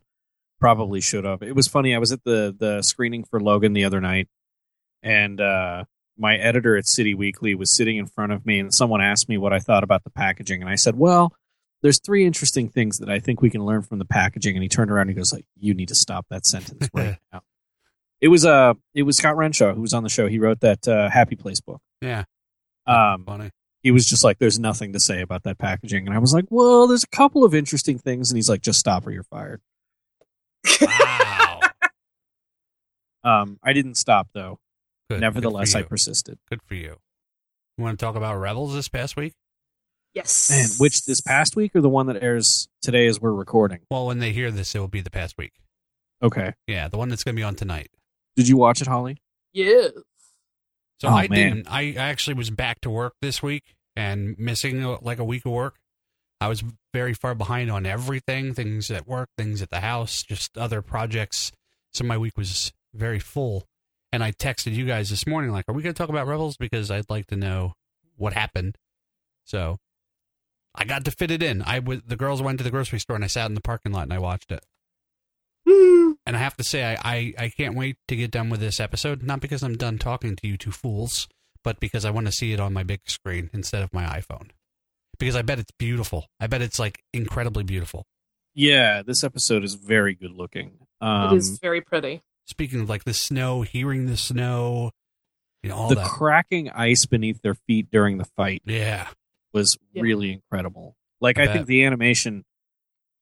[0.60, 1.42] probably should have.
[1.42, 1.94] It was funny.
[1.94, 4.28] I was at the the screening for Logan the other night,
[5.02, 5.84] and uh,
[6.16, 9.38] my editor at City Weekly was sitting in front of me, and someone asked me
[9.38, 11.32] what I thought about the packaging, and I said, "Well,
[11.82, 14.68] there's three interesting things that I think we can learn from the packaging." And he
[14.68, 17.40] turned around and he goes, "Like, you need to stop that sentence right now."
[18.20, 20.26] It was uh, it was Scott Renshaw who was on the show.
[20.26, 21.80] He wrote that uh, Happy Place book.
[22.02, 22.24] Yeah,
[22.86, 23.50] Um, funny.
[23.82, 26.46] He was just like, "There's nothing to say about that packaging," and I was like,
[26.50, 29.60] "Well, there's a couple of interesting things," and he's like, "Just stop or you're fired."
[30.80, 31.60] Wow.
[33.24, 34.58] Um, I didn't stop though.
[35.10, 35.20] Good.
[35.20, 36.38] Nevertheless, Good I persisted.
[36.48, 36.96] Good for you.
[37.76, 39.34] You want to talk about Rebels this past week?
[40.14, 40.50] Yes.
[40.50, 43.80] Man, which this past week or the one that airs today as we're recording?
[43.90, 45.52] Well, when they hear this, it will be the past week.
[46.22, 46.54] Okay.
[46.66, 47.90] Yeah, the one that's going to be on tonight.
[48.36, 49.18] Did you watch it, Holly?
[49.52, 49.92] Yes.
[51.00, 51.56] So Oh, I man.
[51.56, 51.68] didn't.
[51.68, 55.52] I actually was back to work this week and missing uh, like a week of
[55.52, 55.76] work.
[56.40, 60.56] I was very far behind on everything things at work, things at the house, just
[60.56, 61.50] other projects.
[61.92, 63.66] So my week was very full.
[64.12, 66.56] And I texted you guys this morning, like, are we going to talk about Rebels?
[66.56, 67.74] Because I'd like to know
[68.16, 68.76] what happened.
[69.44, 69.78] So
[70.74, 71.62] I got to fit it in.
[71.62, 73.92] I was, the girls went to the grocery store and I sat in the parking
[73.92, 74.64] lot and I watched it.
[76.28, 78.80] And I have to say, I, I, I can't wait to get done with this
[78.80, 79.22] episode.
[79.22, 81.26] Not because I'm done talking to you two fools,
[81.64, 84.50] but because I want to see it on my big screen instead of my iPhone.
[85.18, 86.26] Because I bet it's beautiful.
[86.38, 88.04] I bet it's like incredibly beautiful.
[88.54, 90.72] Yeah, this episode is very good looking.
[91.00, 92.20] Um, it is very pretty.
[92.44, 94.90] Speaking of like the snow, hearing the snow,
[95.62, 96.06] you know, all the that.
[96.08, 99.08] cracking ice beneath their feet during the fight yeah.
[99.54, 100.02] was Yeah.
[100.02, 100.94] really incredible.
[101.20, 102.44] Like I I, think the animation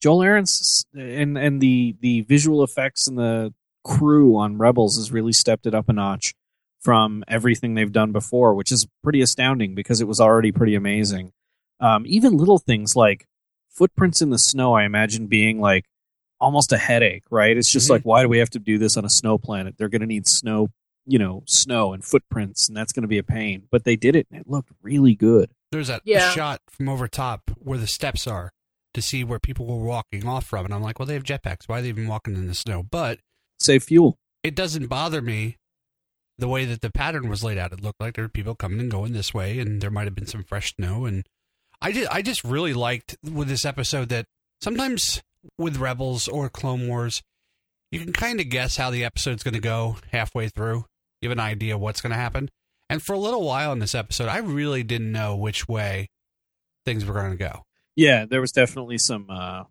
[0.02, 3.54] Joel Aron's and and the the visual effects and the
[3.84, 6.34] crew on Rebels has really stepped it up a notch
[6.80, 11.32] from everything they've done before, which is pretty astounding because it was already pretty amazing.
[11.80, 13.26] Um, even little things like
[13.70, 15.84] footprints in the snow, I imagine being like
[16.40, 17.56] almost a headache, right?
[17.56, 17.90] It's just Mhm.
[17.90, 19.76] like, why do we have to do this on a snow planet?
[19.78, 20.68] They're going to need snow,
[21.06, 23.64] you know, snow and footprints, and that's going to be a pain.
[23.70, 25.50] But they did it, and it looked really good.
[25.72, 26.30] There's that Yeah.
[26.30, 28.52] shot from over top where the steps are
[28.96, 30.64] to see where people were walking off from.
[30.64, 31.68] And I'm like, well, they have jetpacks.
[31.68, 32.82] Why are they even walking in the snow?
[32.82, 33.20] But
[33.60, 34.16] Save fuel.
[34.42, 35.56] it doesn't bother me
[36.38, 37.72] the way that the pattern was laid out.
[37.72, 40.14] It looked like there were people coming and going this way, and there might have
[40.14, 41.04] been some fresh snow.
[41.04, 41.26] And
[41.80, 44.26] I did, I just really liked with this episode that
[44.60, 45.22] sometimes
[45.58, 47.22] with Rebels or Clone Wars,
[47.90, 50.86] you can kind of guess how the episode's going to go halfway through.
[51.20, 52.50] You have an idea what's going to happen.
[52.88, 56.08] And for a little while in this episode, I really didn't know which way
[56.86, 57.62] things were going to go.
[57.96, 59.64] Yeah, there was definitely some uh,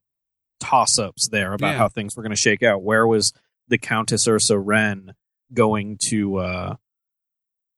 [0.60, 1.78] toss ups there about Yeah.
[1.78, 2.82] how things were going to shake out.
[2.84, 3.32] Where was
[3.68, 5.14] the Countess Ursa Wren
[5.54, 6.38] going to?
[6.38, 6.76] Uh,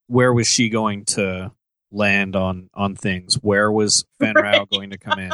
[0.08, 1.52] where was she going to
[1.92, 3.36] land on on things?
[3.36, 4.70] Where was Fenn Rau Right.
[4.70, 5.32] going to come in?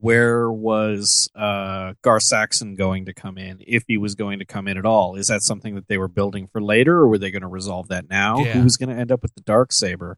[0.00, 3.58] Where was uh, Gar Saxon going to come in?
[3.66, 6.06] If he was going to come in at all, is that something that they were
[6.06, 8.44] building for later, or were they going to resolve that now?
[8.44, 8.52] Yeah.
[8.52, 10.16] Who was going to end up with the dark saber?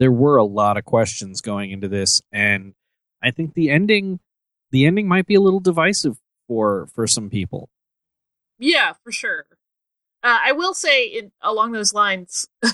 [0.00, 2.74] There were a lot of questions going into this, and
[3.22, 4.20] I think the ending
[4.70, 7.68] the ending might be a little divisive for for some people.
[8.58, 9.46] Yeah, for sure.
[10.22, 12.46] Uh, I will say, in, along those lines,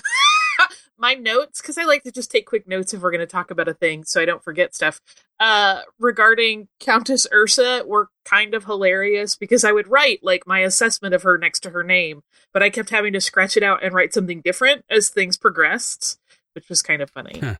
[0.97, 3.51] my notes because I like to just take quick notes if we're going to talk
[3.51, 4.99] about a thing, so I don't forget stuff.
[5.39, 11.13] Uh, regarding Countess Ursa, were kind of hilarious because I would write like my assessment
[11.13, 13.93] of her next to her name, but I kept having to scratch it out and
[13.93, 16.19] write something different as things progressed,
[16.53, 17.39] which was kind of funny.
[17.39, 17.55] Huh.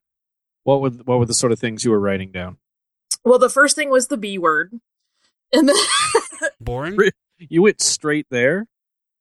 [0.64, 2.58] What were what were the sort of things you were writing down?
[3.24, 4.74] Well, the first thing was the B word,
[5.52, 5.76] and then
[6.60, 6.98] Boring?
[7.40, 8.68] You went straight there.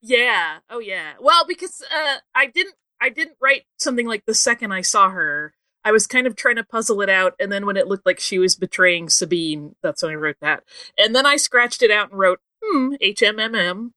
[0.02, 0.58] Yeah.
[0.70, 1.14] Oh yeah.
[1.20, 5.54] Well, because uh I didn't I didn't write something like the second I saw her.
[5.84, 8.18] I was kind of trying to puzzle it out and then when it looked like
[8.20, 10.64] she was betraying Sabine, that's when I wrote that.
[10.98, 13.90] And then I scratched it out and wrote hmm HMMM.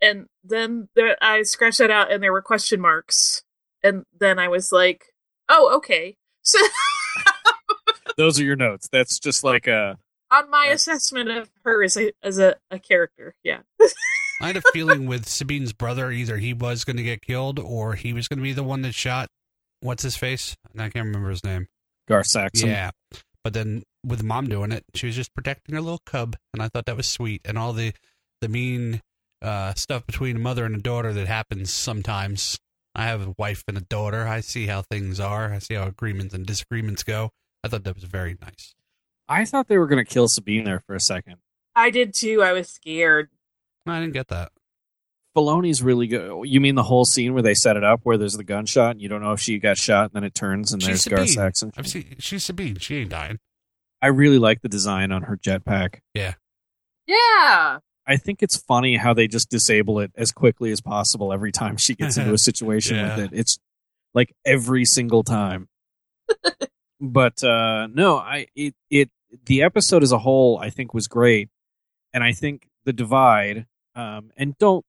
[0.00, 3.44] And then there, I scratched that out and there were question marks.
[3.84, 5.06] And then I was like,
[5.48, 6.58] "Oh, okay." So
[8.16, 8.88] Those are your notes.
[8.90, 9.98] That's just like a
[10.30, 10.72] on my Yeah.
[10.72, 13.60] assessment of her as a as a, a character, yeah.
[14.40, 17.94] I had a feeling with Sabine's brother, either he was going to get killed or
[17.94, 19.28] he was going to be the one that shot.
[19.80, 20.56] What's his face?
[20.76, 21.68] I can't remember his name.
[22.08, 22.68] Gar Saxon.
[22.68, 22.90] Yeah.
[23.44, 26.68] But then with mom doing it, she was just protecting her little cub, and I
[26.68, 27.40] thought that was sweet.
[27.44, 27.92] And all the
[28.40, 29.00] the mean
[29.42, 32.58] uh, stuff between a mother and a daughter that happens sometimes.
[32.94, 34.26] I have a wife and a daughter.
[34.26, 35.52] I see how things are.
[35.52, 37.30] I see how agreements and disagreements go.
[37.64, 38.74] I thought that was very nice.
[39.28, 41.36] I thought they were going to kill Sabine there for a second.
[41.74, 42.42] I did too.
[42.42, 43.28] I was scared.
[43.86, 44.52] I didn't get that.
[45.36, 46.42] Filoni's really good.
[46.44, 49.00] You mean the whole scene where they set it up, where there's the gunshot, and
[49.00, 51.26] you don't know if she got shot, and then it turns, and She's there's Gar
[51.26, 51.72] Saxon.
[51.76, 52.76] I've seen she's Sabine.
[52.76, 53.38] She ain't dying.
[54.02, 56.00] I really like the design on her jetpack.
[56.12, 56.34] Yeah.
[57.06, 57.78] Yeah.
[58.06, 61.76] I think it's funny how they just disable it as quickly as possible every time
[61.76, 63.16] she gets into a situation Yeah.
[63.16, 63.38] with it.
[63.38, 63.58] It's
[64.12, 65.68] like every single time.
[67.02, 69.10] but uh no, I it it
[69.46, 71.50] the episode as a whole I think was great.
[72.14, 74.84] And I think the divide um and don't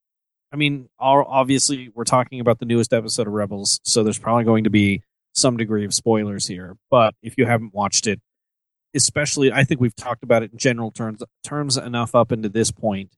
[0.51, 4.63] I mean obviously we're talking about the newest episode of Rebels, so there's probably going
[4.65, 5.01] to be
[5.33, 6.77] some degree of spoilers here.
[6.91, 8.21] But if you haven't watched it,
[8.95, 12.71] especially I think we've talked about it in general terms terms enough up into this
[12.71, 13.15] point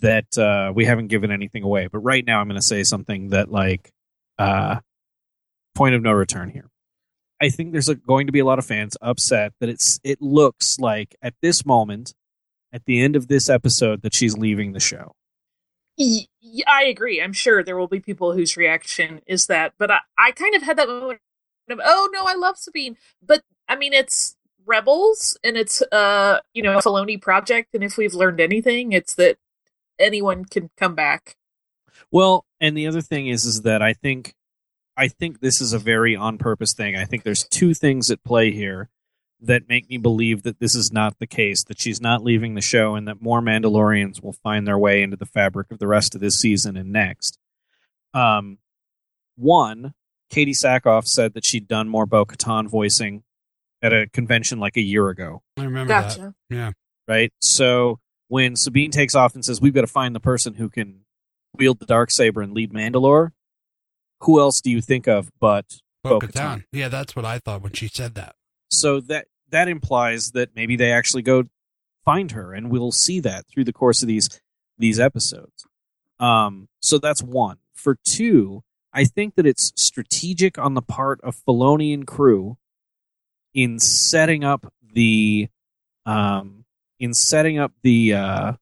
[0.00, 1.88] that uh, we haven't given anything away.
[1.90, 3.90] But right now, I'm going to say something that like
[4.38, 4.80] uh,
[5.74, 6.68] point of no return here.
[7.40, 10.20] I think there's a, going to be a lot of fans upset that it's it
[10.20, 12.14] looks like at this moment,
[12.72, 15.12] at the end of this episode, that she's leaving the show.
[16.00, 17.20] I agree.
[17.20, 20.62] I'm sure there will be people whose reaction is that, but I, I kind of
[20.62, 21.20] had that moment
[21.68, 26.62] of, oh no, I love Sabine, but I mean, it's Rebels and it's uh, you
[26.62, 29.38] know, a Filoni project, and if we've learned anything, it's that
[29.98, 31.36] anyone can come back.
[32.10, 34.34] Well, and the other thing is, is that I think,
[34.98, 36.96] I think this is a very on purpose thing.
[36.96, 38.90] I think there's two things at play here
[39.40, 42.60] that make me believe that this is not the case, that she's not leaving the
[42.60, 46.16] show, and that more Mandalorians will find their way into the fabric of the rest
[46.16, 47.38] of this season and next.
[48.12, 48.58] Um,
[49.36, 49.94] one,
[50.32, 53.22] Katee Sackhoff said that she'd done more Bo Katan voicing
[53.80, 56.34] at a convention like a year ago I remember that.
[56.50, 56.72] Yeah.
[57.06, 57.32] right?
[57.40, 61.04] So when Sabine takes off and says, "We've got to find the person who can
[61.54, 63.30] wield the dark saber and lead Mandalore,"
[64.20, 66.20] who else do you think of but Bo?
[66.20, 66.64] Katan.
[66.72, 68.34] Yeah, that's what I thought when she said that.
[68.70, 71.44] So that that implies that maybe they actually go
[72.04, 74.28] find her, and we'll see that through the course of these
[74.78, 75.66] these episodes.
[76.20, 77.58] Um, so that's one.
[77.74, 82.58] For two, I think that it's strategic on the part of Filoni and crew
[83.54, 85.48] in setting up the
[86.06, 86.64] um,
[86.98, 88.52] in setting up the uh,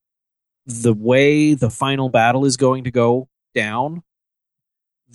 [0.66, 4.02] the way the final battle is going to go down.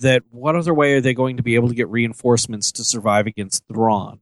[0.02, 3.26] That what other way are they going to be able to get reinforcements to survive
[3.26, 4.20] against Thrawn?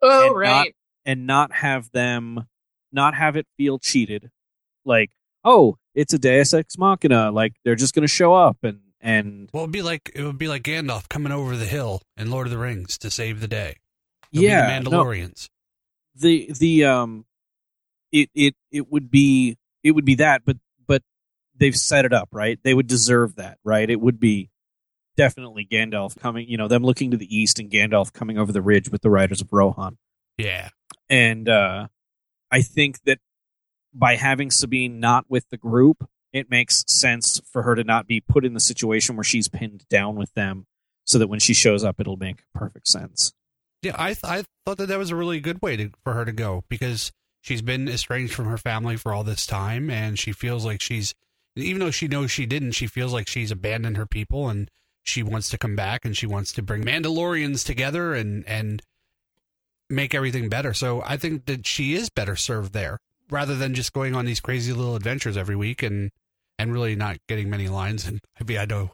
[0.00, 0.48] Oh, and right.
[0.48, 0.66] not
[1.04, 2.46] and not have them
[2.92, 4.30] not have it feel cheated
[4.84, 5.10] like
[5.44, 9.48] oh it's a deus ex machina like they're just going to show up and and
[9.52, 12.46] Well, it'd be like it would be like Gandalf coming over the hill in Lord
[12.46, 13.76] of the Rings to save the day.
[14.32, 15.48] It'll yeah the no, Mandalorians.
[16.16, 17.24] the the um
[18.12, 21.02] it it it would be it would be that but but
[21.56, 24.50] they've set it up right they would deserve that right it would be
[25.18, 28.62] definitely Gandalf coming you know them looking to the east and Gandalf coming over the
[28.62, 29.98] ridge with the riders of Rohan
[30.38, 30.70] Yeah,
[31.10, 31.88] and uh,
[32.50, 33.18] I think that
[33.92, 38.20] by having Sabine not with the group, it makes sense for her to not be
[38.20, 40.66] put in the situation where she's pinned down with them,
[41.04, 43.32] so that when she shows up, it'll make perfect sense.
[43.82, 43.96] yeah.
[43.98, 46.32] I th- I thought that that was a really good way to, for her to
[46.32, 50.64] go because she's been estranged from her family for all this time, and she feels
[50.64, 51.12] like she's
[51.56, 54.70] even though she knows she didn't, she feels like she's abandoned her people and
[55.08, 58.82] she wants to come back and she wants to bring Mandalorians together and and
[59.90, 60.74] make everything better.
[60.74, 62.98] So I think that she is better served there
[63.30, 66.10] rather than just going on these crazy little adventures every week and
[66.58, 68.06] and really not getting many lines.
[68.06, 68.90] And I mean, I know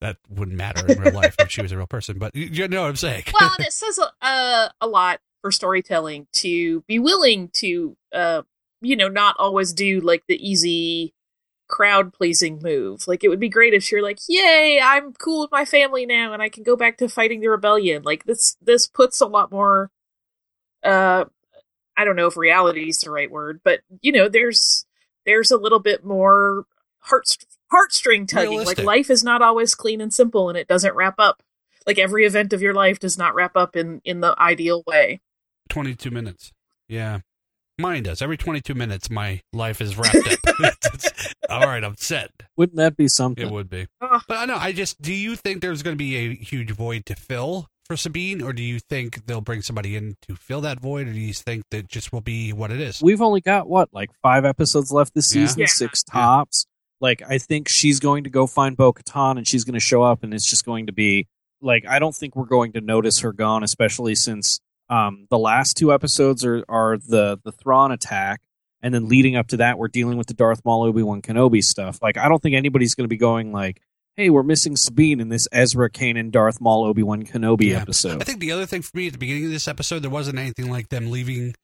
[0.00, 2.82] that wouldn't matter in real life if she was a real person, but you, know
[2.82, 3.24] what I'm saying.
[3.40, 8.42] well, it says uh, a lot for storytelling to be willing to, uh,
[8.80, 11.14] you know, not always do like the easy
[11.72, 13.08] crowd pleasing move.
[13.08, 16.32] Like it would be great if you're like, "Yay, I'm cool with my family now,
[16.32, 19.50] and I can go back to fighting the rebellion." Like this, this puts a lot
[19.50, 19.90] more.
[20.84, 21.24] Uh,
[21.96, 24.84] I don't know if reality is the right word, but you know, there's
[25.26, 26.66] there's a little bit more
[27.00, 27.38] heart
[27.72, 28.50] heartstring tugging.
[28.50, 28.78] Realistic.
[28.78, 31.42] Like life is not always clean and simple, and it doesn't wrap up.
[31.86, 35.20] Like every event of your life does not wrap up in in the ideal way.
[35.70, 36.52] 22 minutes.
[36.86, 37.20] Yeah.
[37.78, 38.20] Mine does.
[38.22, 40.38] Every 22 minutes, my life is wrapped up.
[40.84, 42.30] It's- all right, I'm set.
[42.56, 43.46] Wouldn't that be something?
[43.46, 43.86] It would be.
[44.00, 47.04] But I know, I just, do you think there's going to be a huge void
[47.06, 50.80] to fill for Sabine, or do you think they'll bring somebody in to fill that
[50.80, 53.02] void, or do you think that just will be what it is?
[53.02, 55.66] We've only got what, like five episodes left this season, Yeah.
[55.66, 56.20] six Yeah.
[56.20, 56.66] tops.
[57.00, 60.02] Like I think she's going to go find Bo Katan and she's going to show
[60.02, 61.26] up, and it's just going to be
[61.60, 64.60] like I don't think we're going to notice her gone, especially since
[64.92, 68.40] um, the last two episodes are are the the Thrawn attack,
[68.82, 71.62] and then leading up to that, we're dealing with the Darth Maul Obi Wan Kenobi
[71.62, 71.98] stuff.
[72.02, 73.80] Like I don't think anybody's going to be going like,
[74.16, 77.80] "Hey, we're missing Sabine in this Ezra Kanan Darth Maul Obi Wan Kenobi Yeah.
[77.80, 80.10] episode." I think the other thing for me at the beginning of this episode, there
[80.10, 81.54] wasn't anything like them leaving,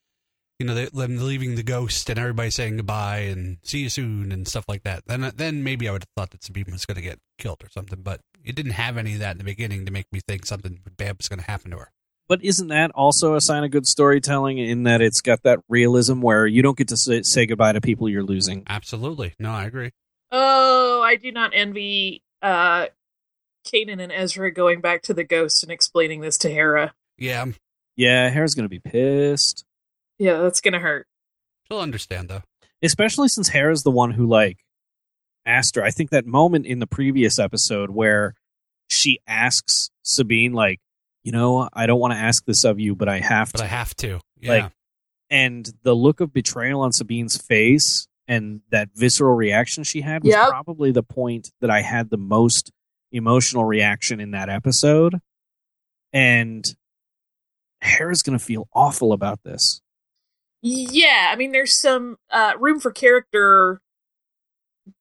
[0.58, 4.48] you know, them leaving the ghost and everybody saying goodbye and see you soon and
[4.48, 5.02] stuff like that.
[5.06, 7.68] Then, then maybe I would have thought that Sabine was going to get killed or
[7.68, 10.46] something, but it didn't have any of that in the beginning to make me think
[10.46, 11.90] something bad was going to happen to her.
[12.28, 16.20] But isn't that also a sign of good storytelling in that it's got that realism
[16.20, 18.64] where you don't get to say, say goodbye to people you're losing?
[18.68, 19.34] Absolutely.
[19.38, 19.92] No, I agree.
[20.30, 22.86] Oh, I do not envy uh
[23.66, 26.94] Kanan and Ezra going back to the ghost and explaining this to Hera.
[27.16, 27.46] Yeah,
[27.96, 29.64] Yeah, Hera's going to be pissed.
[30.18, 31.06] Yeah, that's gonna hurt.
[31.66, 32.42] she'll understand though.
[32.82, 34.58] Especially since Hera's the one who, like,
[35.46, 35.82] asked her.
[35.82, 38.34] I think that moment in the previous episode where
[38.88, 40.80] she asks Sabine, like,
[41.28, 43.58] you know, I don't want to ask this of you, but I have to But
[43.58, 43.64] to.
[43.64, 44.20] I have to.
[44.40, 44.50] Yeah.
[44.50, 44.72] Like,
[45.28, 50.32] and the look of betrayal on Sabine's face and that visceral reaction she had was
[50.32, 50.48] Yep.
[50.48, 52.72] probably the point that I had the most
[53.12, 55.16] emotional reaction in that episode.
[56.14, 56.64] And
[57.82, 59.82] Hera's going to feel awful about this.
[60.62, 63.82] Yeah, I mean, there's some uh, room for character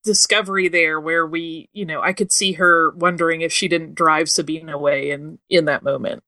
[0.04, 4.28] discovery there where we, you know, I could see her wondering if she didn't drive
[4.28, 6.22] Sabine away in in that moment.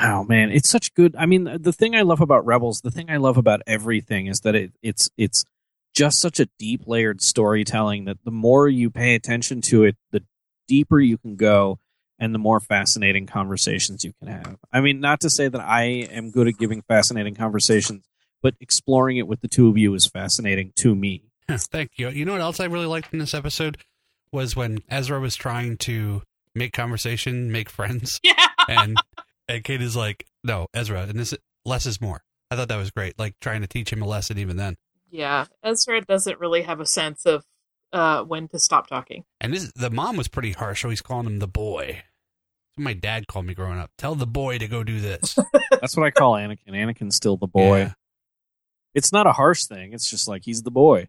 [0.00, 1.14] Oh man, it's such good.
[1.16, 4.40] I mean, the thing I love about Rebels, the thing I love about everything is
[4.40, 5.44] that it, it's it's
[5.94, 10.24] just such a deep layered storytelling that the more you pay attention to it, the
[10.66, 11.78] deeper you can go
[12.18, 14.56] and the more fascinating conversations you can have.
[14.72, 18.04] I mean, not to say that I am good at giving fascinating conversations,
[18.42, 21.22] but exploring it with the two of you is fascinating to me.
[21.48, 22.08] Thank you.
[22.08, 23.78] You know what else I really liked in this episode
[24.32, 26.22] was when Ezra was trying to
[26.54, 28.34] make conversation, make friends, Yeah.
[28.68, 28.96] and
[29.48, 31.34] and Kate is like, "No, Ezra, and this
[31.64, 34.38] less is more." I thought that was great, like trying to teach him a lesson
[34.38, 34.76] even then.
[35.10, 37.44] Yeah, Ezra doesn't really have a sense of
[37.92, 39.24] uh, when to stop talking.
[39.40, 42.02] And this, the mom was pretty harsh, so he's calling him the boy.
[42.76, 43.90] My dad called me growing up.
[43.98, 45.38] Tell the boy to go do this.
[45.70, 46.70] That's what I call Anakin.
[46.70, 47.78] Anakin's still the boy.
[47.78, 47.92] Yeah.
[48.94, 49.92] It's not a harsh thing.
[49.92, 51.08] It's just like he's the boy.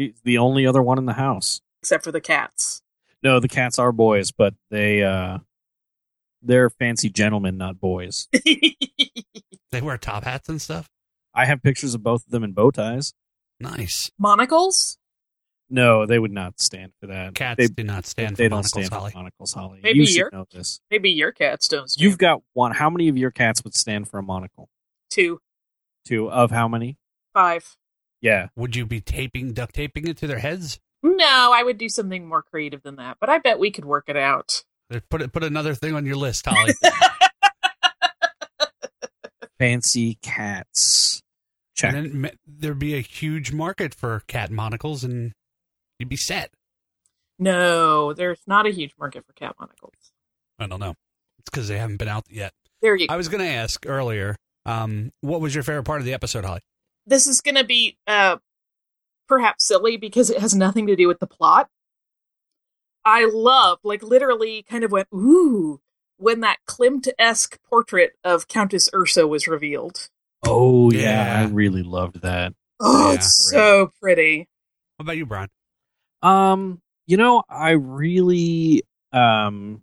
[0.00, 1.60] He's the only other one in the house.
[1.82, 2.82] Except for the cats.
[3.22, 5.38] No, the cats are boys, but they uh
[6.42, 8.28] they're fancy gentlemen, not boys.
[9.72, 10.88] They wear top hats and stuff.
[11.32, 13.14] I have pictures of both of them in bow ties.
[13.60, 14.10] Nice.
[14.18, 14.98] Monocles?
[15.68, 17.36] No, they would not stand for that.
[17.36, 19.10] Cats they, do not stand they for don't monocles, stand Holly.
[19.12, 19.80] for monocles, Holly.
[19.80, 20.80] Maybe you should you're- know this.
[20.90, 22.02] Maybe your cats don't stand.
[22.02, 22.72] You've got one.
[22.72, 24.68] How many of your cats would stand for a monocle?
[25.08, 25.40] two,
[26.04, 26.96] Two of how many?
[27.32, 27.76] five.
[28.20, 28.48] Yeah.
[28.56, 30.78] Would you be taping, duct taping it to their heads?
[31.02, 34.04] No, I would do something more creative than that, but I bet we could work
[34.08, 34.62] it out.
[35.08, 36.72] Put it, put another thing on your list, Holly.
[39.58, 41.22] Fancy cats.
[41.76, 41.94] Check.
[41.94, 45.32] and then there'd be a huge market for cat monocles, and
[45.98, 46.50] you'd be set.
[47.38, 49.94] No, there's not a huge market for cat monocles.
[50.58, 50.94] I don't know.
[51.38, 52.52] It's because they haven't been out yet.
[52.82, 53.14] There you go.
[53.14, 56.44] I was going to ask earlier, um, what was your favorite part of the episode,
[56.44, 56.60] Holly?
[57.06, 58.36] This is going to be uh,
[59.28, 61.68] perhaps silly because it has nothing to do with the plot.
[63.04, 65.80] I love, like, literally kind of went, ooh,
[66.18, 70.08] when that Klimt esque portrait of Countess Ursa was revealed.
[70.46, 71.00] oh yeah,
[71.40, 71.40] Yeah.
[71.40, 72.52] I really loved that.
[72.78, 73.14] Oh, Yeah.
[73.14, 74.48] it's so pretty.
[74.96, 75.48] What about you, Bryan?
[76.22, 78.82] Um, you know, I really
[79.12, 79.82] um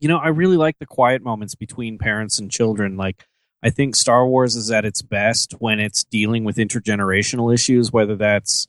[0.00, 2.96] you know, I really like the quiet moments between parents and children.
[2.96, 3.26] Like
[3.62, 8.16] I think Star Wars is at its best when it's dealing with intergenerational issues, whether
[8.16, 8.66] that's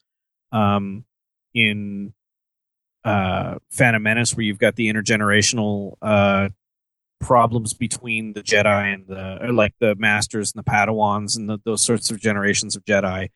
[0.52, 1.06] um
[1.54, 2.14] in
[3.04, 6.50] uh Phantom Menace where you've got the intergenerational uh
[7.20, 11.84] problems between the Jedi and the like the masters and the Padawans and the, those
[11.84, 13.30] sorts of generations of Jedi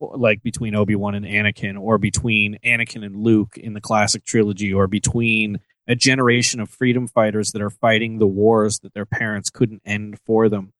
[0.00, 4.86] like between Obi-Wan and Anakin or between Anakin and Luke in the classic trilogy or
[4.86, 9.82] between a generation of freedom fighters that are fighting the wars that their parents couldn't
[9.84, 10.72] end for them.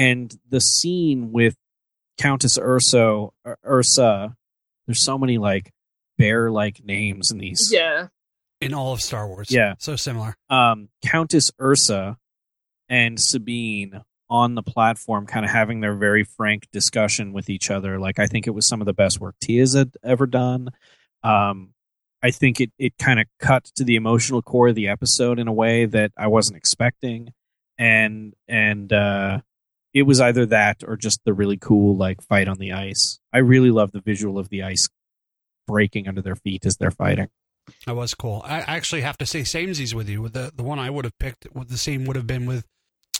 [0.00, 1.56] And the scene with
[2.18, 3.32] Countess Urso
[3.64, 4.34] Ursa
[4.86, 5.70] there's so many like
[6.18, 8.08] bear like names in these Yeah.
[8.60, 9.50] In all of Star Wars.
[9.50, 9.74] Yeah.
[9.78, 10.34] So similar.
[10.50, 12.18] um, Countess Ursa
[12.88, 17.98] and Sabine on the platform, kind of having their very frank discussion with each other.
[17.98, 20.70] Like, I think it was some of the best work Tiya's had ever done.
[21.22, 21.70] Um,
[22.22, 25.48] I think it, it kind of cut to the emotional core of the episode in
[25.48, 27.32] a way that I wasn't expecting.
[27.78, 29.40] And, and, uh,
[29.92, 33.20] it was either that or just the really cool, like, fight on the ice.
[33.32, 34.88] I really love the visual of the ice
[35.66, 37.28] breaking under their feet as they're fighting.
[37.86, 38.42] That was cool.
[38.44, 40.28] I actually have to say samesies with you.
[40.28, 42.66] The the one I would have picked, the same would have been with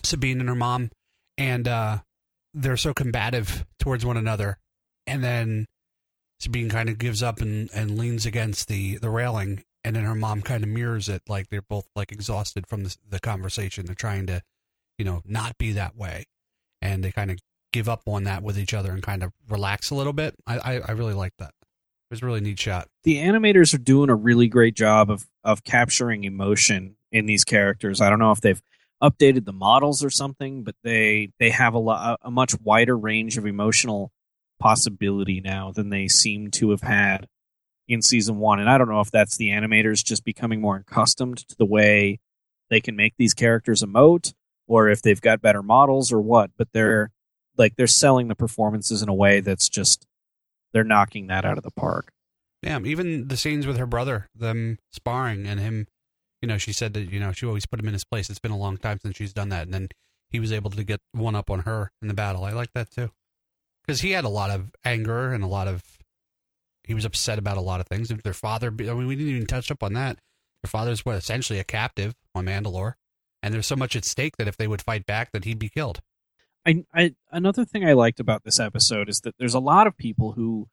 [0.02, 0.90] Sabine and her mom,
[1.38, 1.98] and uh,
[2.52, 4.58] they're so combative towards one another,
[5.06, 5.66] and then
[6.40, 10.14] Sabine kind of gives up and, and leans against the the railing, and then her
[10.16, 13.86] mom kind of mirrors it, like they're both like exhausted from the, the conversation.
[13.86, 14.42] They're trying to,
[14.98, 16.24] you know, not be that way,
[16.82, 17.38] and they kind of
[17.72, 20.34] give up on that with each other and kind of relax a little bit.
[20.46, 21.52] I I, I really like that.
[21.60, 22.88] It was a really neat shot.
[23.04, 28.00] the animators are doing a really great job of of capturing emotion in these characters.
[28.00, 28.62] I don't know if they've
[29.02, 33.38] updated the models or something, but they they have a lot a much wider range
[33.38, 34.12] of emotional
[34.58, 37.26] possibility now than they seem to have had
[37.88, 38.60] in season 1.
[38.60, 42.20] And I don't know if that's the animators just becoming more accustomed to the way
[42.68, 44.34] they can make these characters emote
[44.70, 47.10] or if they've got better models or what, but they're
[47.56, 50.06] like they're selling the performances in a way that's just
[50.72, 52.12] they're knocking that out of the park.
[52.62, 55.88] Yeah, even the scenes with her brother, them sparring and him,
[56.40, 58.30] you know, she said that, you know, she always put him in his place.
[58.30, 59.64] It's been a long time since she's done that.
[59.64, 59.88] And then
[60.30, 62.44] he was able to get one up on her in the battle.
[62.44, 63.10] I like that too.
[63.84, 65.82] Because he had a lot of anger and a lot of,
[66.84, 68.08] he was upset about a lot of things.
[68.08, 70.18] Their father, I mean, we didn't even touch up on that.
[70.62, 72.94] Their father's what, essentially a captive on Mandalore.
[73.42, 75.68] And there's so much at stake that if they would fight back, that he'd be
[75.68, 76.00] killed.
[76.66, 79.96] I, I another thing I liked about this episode is that there's a lot of
[79.96, 80.68] people who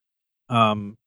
[0.50, 0.98] um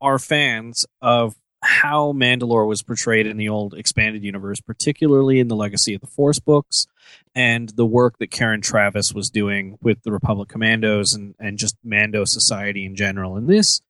[0.00, 5.56] are fans of how Mandalore was portrayed in the old expanded universe, particularly in the
[5.56, 6.86] Legacy of the Force books
[7.34, 11.76] and the work that Karen Traviss was doing with the Republic Commandos and, and just
[11.82, 13.36] Mando society in general.
[13.36, 13.80] And this,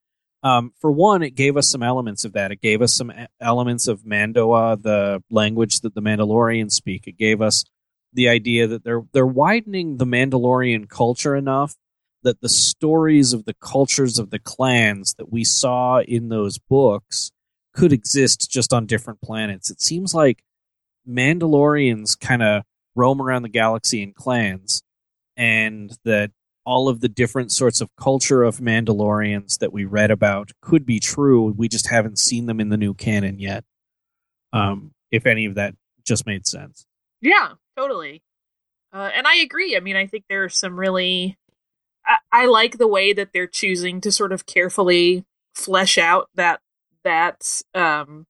[0.46, 2.52] um, for one, it gave us some elements of that.
[2.52, 7.08] It gave us some elements of Mando'a, the language that the Mandalorians speak.
[7.08, 7.64] It gave us
[8.12, 11.74] the idea that they're they're widening the Mandalorian culture enough
[12.22, 17.32] that the stories of the cultures of the clans that we saw in those books
[17.74, 19.68] could exist just on different planets.
[19.68, 20.44] It seems like
[21.08, 22.62] Mandalorians kind of
[22.94, 24.80] roam around the galaxy in clans
[25.36, 26.30] and that
[26.66, 30.98] all of the different sorts of culture of Mandalorians that we read about could be
[30.98, 31.54] true.
[31.56, 33.64] We just haven't seen them in the new canon yet.
[34.52, 36.84] Um, if any of that just made sense.
[37.22, 38.22] Yeah, totally.
[38.92, 39.76] Uh, and I agree.
[39.76, 41.38] I mean, I think there are some really.
[42.04, 46.60] I, I like the way that they're choosing to sort of carefully flesh out that
[47.04, 48.26] that um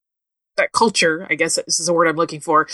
[0.57, 1.27] that culture.
[1.29, 2.69] I guess this is the word I'm looking for.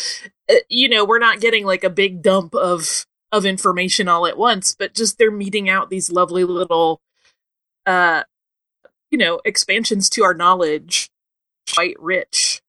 [0.50, 4.36] Uh, you know, we're not getting like a big dump of of information all at
[4.36, 7.00] once, but just they're meeting out these lovely little,
[7.86, 8.22] uh,
[9.10, 11.10] you know, expansions to our knowledge,
[11.74, 12.60] quite rich.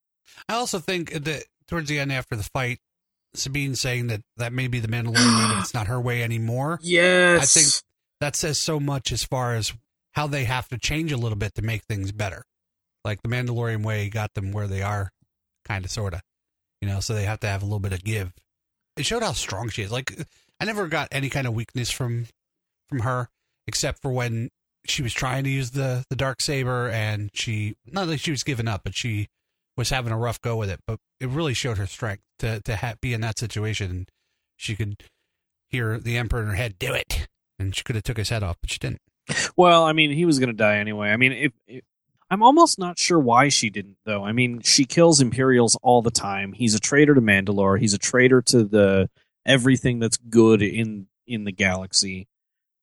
[0.47, 2.80] I also think that towards the end after the fight,
[3.36, 6.80] Sabine saying that that may be the Mandalorian way, but it's not her way anymore.
[6.84, 7.74] Yes, I think
[8.22, 9.74] that says so much as far as
[10.14, 12.45] how they have to change a little bit to make things better.
[13.03, 15.11] Like the Mandalorian way got them where they are,
[15.66, 16.22] kind of, sort of.
[16.82, 18.32] You know, so they have to have a little bit of give.
[18.95, 19.91] It showed how strong she is.
[19.91, 20.16] Like
[20.64, 22.28] I never got any kind of weakness from
[22.88, 23.28] from her,
[23.68, 24.47] except for when
[24.86, 28.45] she was trying to use the the dark saber and she not that she was
[28.45, 29.28] giving up, but she
[29.76, 30.80] was having a rough go with it.
[30.88, 34.07] But it really showed her strength to to ha- be in that situation.
[34.55, 35.03] She could
[35.68, 37.28] hear the emperor in her head, "Do it,"
[37.59, 39.01] and she could have took his head off, but she didn't.
[39.57, 41.09] Well, I mean, he was going to die anyway.
[41.09, 41.84] I mean, if, if
[42.30, 44.24] I'm almost not sure why she didn't, though.
[44.24, 46.53] I mean, she kills Imperials all the time.
[46.53, 47.80] He's a traitor to Mandalore.
[47.80, 49.09] He's a traitor to the
[49.46, 52.28] everything that's good in in the galaxy.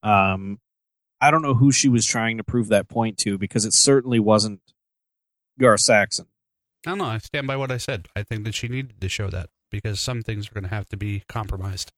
[0.03, 0.61] Um,
[1.21, 4.19] I don't know who she was trying to prove that point to because it certainly
[4.19, 4.61] wasn't
[5.59, 6.27] Gar Saxon.
[6.87, 7.05] I don't know.
[7.05, 8.09] I stand by what I said.
[8.17, 10.89] I think that she needed to show that because some things are going to have
[10.89, 11.93] to be compromised.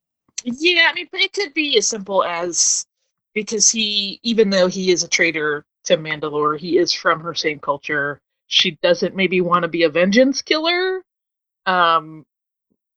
[0.44, 2.84] Yeah, I mean, but it could be as simple as
[3.32, 7.60] because he, even though he is a traitor to Mandalore, he is from her same
[7.60, 8.20] culture.
[8.48, 11.02] She doesn't maybe want to be a vengeance killer.
[11.64, 12.26] Um,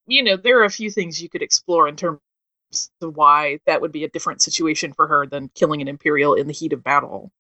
[0.08, 2.20] you know, there are a few things you could explore in terms
[3.02, 6.48] of why that would be a different situation for her than killing an Imperial in
[6.48, 7.32] the heat of battle.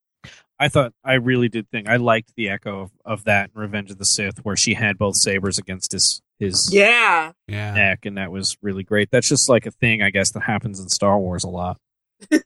[0.57, 3.91] I thought I really did think I liked the echo of, of that in Revenge
[3.91, 7.33] of the Sith, where she had both sabers against his his Yeah.
[7.47, 7.73] Yeah.
[7.73, 9.09] neck, and that was really great.
[9.11, 11.77] That's just like a thing, I guess, that happens in Star Wars a lot.
[12.31, 12.39] I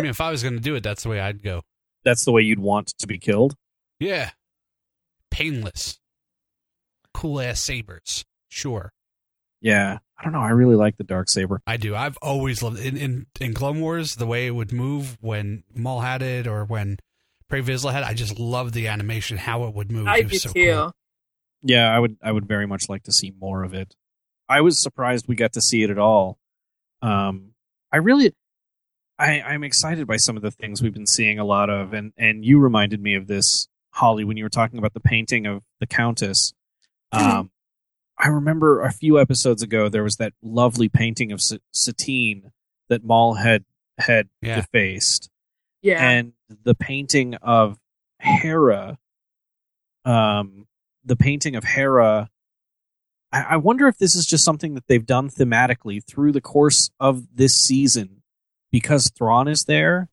[0.00, 1.62] mean, if I was going to do it, that's the way I'd go.
[2.04, 3.54] That's the way you'd want to be killed.
[4.00, 4.30] Yeah.
[5.30, 5.98] Painless.
[7.14, 8.24] Cool ass sabers.
[8.48, 8.92] Sure.
[9.62, 10.40] Yeah, I don't know.
[10.40, 11.62] I really like the dark saber.
[11.66, 11.94] I do.
[11.94, 16.00] I've always loved in in, in Clone Wars the way it would move when Maul
[16.00, 16.98] had it or when
[17.48, 18.02] Pre Vizsla had.
[18.02, 18.06] it.
[18.06, 20.08] I just loved the animation, how it would move.
[20.08, 20.72] I it do so too.
[20.72, 20.92] cool.
[21.62, 22.16] Yeah, I would.
[22.22, 23.94] I would very much like to see more of it.
[24.48, 26.38] I was surprised we got to see it at all.
[27.00, 27.52] Um,
[27.92, 28.34] I really,
[29.18, 32.12] I, I'm excited by some of the things we've been seeing a lot of, and
[32.16, 35.62] and you reminded me of this, Holly, when you were talking about the painting of
[35.78, 36.52] the Countess.
[37.12, 37.50] Um,
[38.22, 42.52] I remember a few episodes ago there was that lovely painting of Sa- Satine
[42.88, 43.64] that Maul had
[43.98, 44.48] had Yeah.
[44.50, 44.56] Yeah.
[44.62, 45.28] defaced,
[46.00, 46.32] and
[46.64, 47.78] the painting of
[48.20, 48.98] Hera,
[50.04, 50.66] um,
[51.04, 52.30] the painting of Hera.
[53.32, 56.90] I, I wonder if this is just something that they've done thematically through the course
[57.00, 58.22] of this season,
[58.70, 60.08] because Thrawn is there,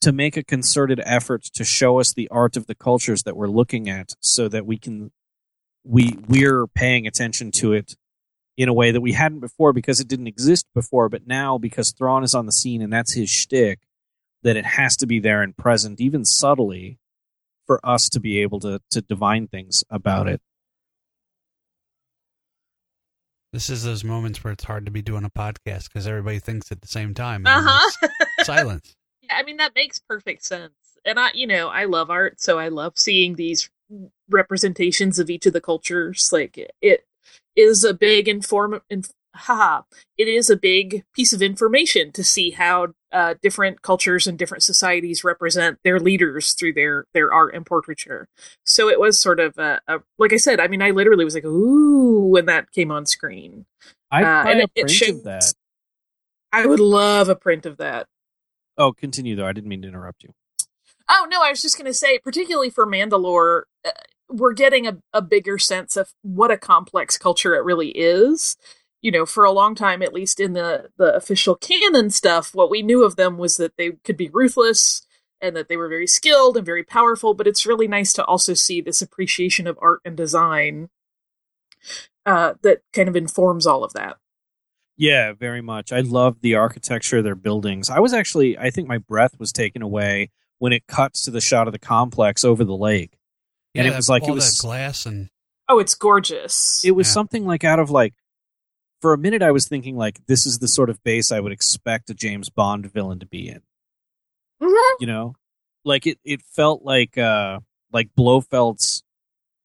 [0.00, 3.48] to make a concerted effort to show us the art of the cultures that we're
[3.48, 5.10] looking at, so that we can
[5.86, 7.96] we we're paying attention to it
[8.56, 11.92] in a way that we hadn't before because it didn't exist before, but now because
[11.92, 13.80] Thrawn is on the scene and that's his shtick,
[14.42, 16.98] that it has to be there and present, even subtly,
[17.66, 20.40] for us to be able to to divine things about it.
[23.52, 26.70] This is those moments where it's hard to be doing a podcast because everybody thinks
[26.72, 27.46] at the same time.
[27.46, 28.08] and Uh huh.
[28.44, 28.94] Silence.
[29.22, 30.74] Yeah, I mean that makes perfect sense.
[31.04, 33.68] And I, you know, I love art, so I love seeing these
[34.30, 36.30] representations of each of the cultures.
[36.32, 37.04] Like it
[37.54, 39.82] is a big inform, inf- haha,
[40.16, 44.62] it is a big piece of information to see how uh, different cultures and different
[44.62, 48.28] societies represent their leaders through their their art and portraiture.
[48.64, 50.60] So it was sort of a, a like I said.
[50.60, 53.66] I mean, I literally was like, ooh, when that came on screen.
[54.10, 55.52] I Uh, and a it- it print shows- of that.
[56.52, 58.06] I would love a print of that.
[58.78, 59.46] Oh, continue though.
[59.46, 60.32] I didn't mean to interrupt you.
[61.08, 63.90] Oh no, I was just going to say, particularly for Mandalore, uh,
[64.28, 68.56] we're getting a, a bigger sense of what a complex culture it really is.
[69.02, 72.70] You know, for a long time, at least in the the official canon stuff, what
[72.70, 75.06] we knew of them was that they could be ruthless
[75.40, 77.34] and that they were very skilled and very powerful.
[77.34, 80.88] But it's really nice to also see this appreciation of art and design
[82.24, 84.16] uh, that kind of informs all of that.
[84.96, 85.92] Yeah, very much.
[85.92, 87.90] I love the architecture of their buildings.
[87.90, 91.40] I was actually, I think my breath was taken away when it cuts to the
[91.40, 93.15] shot of the complex over the lake.
[93.76, 95.28] Yeah, And it was like it was- that glass and
[95.68, 96.82] Oh, it's gorgeous.
[96.84, 97.12] It was Yeah.
[97.14, 98.14] something like out of like,
[99.02, 101.50] for a minute, I was thinking like, this is the sort of base I would
[101.52, 103.62] expect a James Bond villain to be in.
[104.62, 104.92] Mhm.
[105.00, 105.34] You know,
[105.84, 107.60] like it, it felt like, uh,
[107.92, 109.02] like Blofeld's,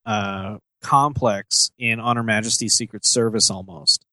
[0.05, 4.03] uh, complex in Honor Her Majesty's Secret Service almost.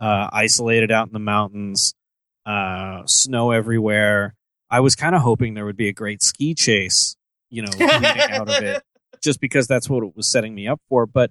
[0.00, 1.94] Uh, isolated out in the mountains,
[2.46, 4.34] uh, snow everywhere.
[4.70, 7.16] I was kind of hoping there would be a great ski chase,
[7.50, 8.82] you know, out of it,
[9.24, 11.06] just because that's what it was setting me up for.
[11.06, 11.30] But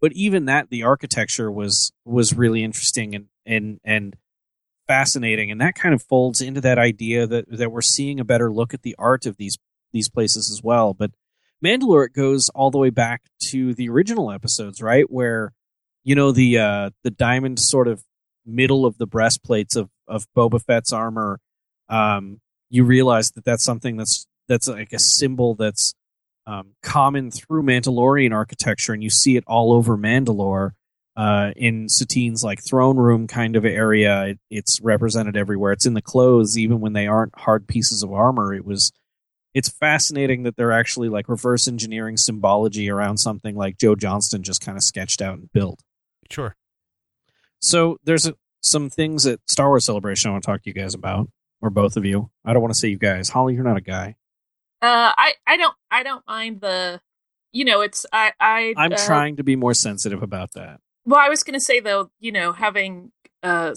[0.00, 4.16] but even that, the architecture was was really interesting and and and
[4.86, 8.50] fascinating, and that kind of folds into that idea that that we're seeing a better
[8.52, 9.58] look at the art of these
[9.92, 10.94] these places as well.
[10.94, 11.10] But
[11.64, 15.10] Mandalore it goes all the way back to the original episodes, right?
[15.10, 15.52] Where
[16.04, 18.02] you know the uh the diamond sort of
[18.44, 21.40] middle of the breastplates of of Boba Fett's armor.
[21.88, 22.40] Um,
[22.70, 25.94] you realize that that's something that's that's like a symbol that's
[26.46, 30.72] um, common through Mandalorian architecture, and you see it all over Mandalore.
[31.14, 35.72] Uh, in Satine's like throne room kind of area, it, it's represented everywhere.
[35.72, 38.54] It's in the clothes, even when they aren't hard pieces of armor.
[38.54, 38.92] It was
[39.54, 44.62] it's fascinating that they're actually like reverse engineering symbology around something like Joe Johnston just
[44.62, 45.80] kind of sketched out and built.
[46.30, 46.56] Sure.
[47.60, 50.74] So there's a, some things at Star Wars Celebration I want to talk to you
[50.74, 51.28] guys about,
[51.60, 52.30] or both of you.
[52.44, 53.28] I don't want to say you guys.
[53.28, 54.16] Holly, you're not a guy.
[54.82, 57.00] Uh, I I don't I don't mind the,
[57.52, 60.80] you know, it's I I I'm uh, trying to be more sensitive about that.
[61.04, 63.12] Well, I was going to say though, you know, having
[63.44, 63.74] uh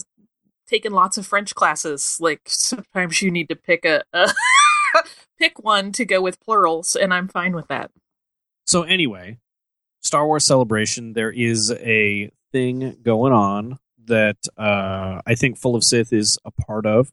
[0.66, 4.32] taken lots of French classes, like sometimes you need to pick a, a
[5.38, 7.92] pick one to go with plurals, and I'm fine with that.
[8.66, 9.38] So anyway,
[10.00, 15.84] Star Wars Celebration, there is a thing going on that uh, I think Full of
[15.84, 17.12] Sith is a part of.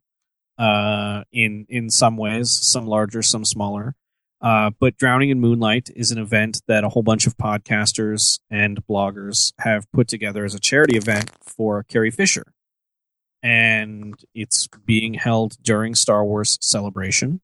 [0.58, 3.96] Uh, in in some ways, some larger, some smaller.
[4.44, 8.86] Uh, but Drowning in Moonlight is an event that a whole bunch of podcasters and
[8.86, 12.44] bloggers have put together as a charity event for Carrie Fisher.
[13.42, 17.40] And it's being held during Star Wars Celebration.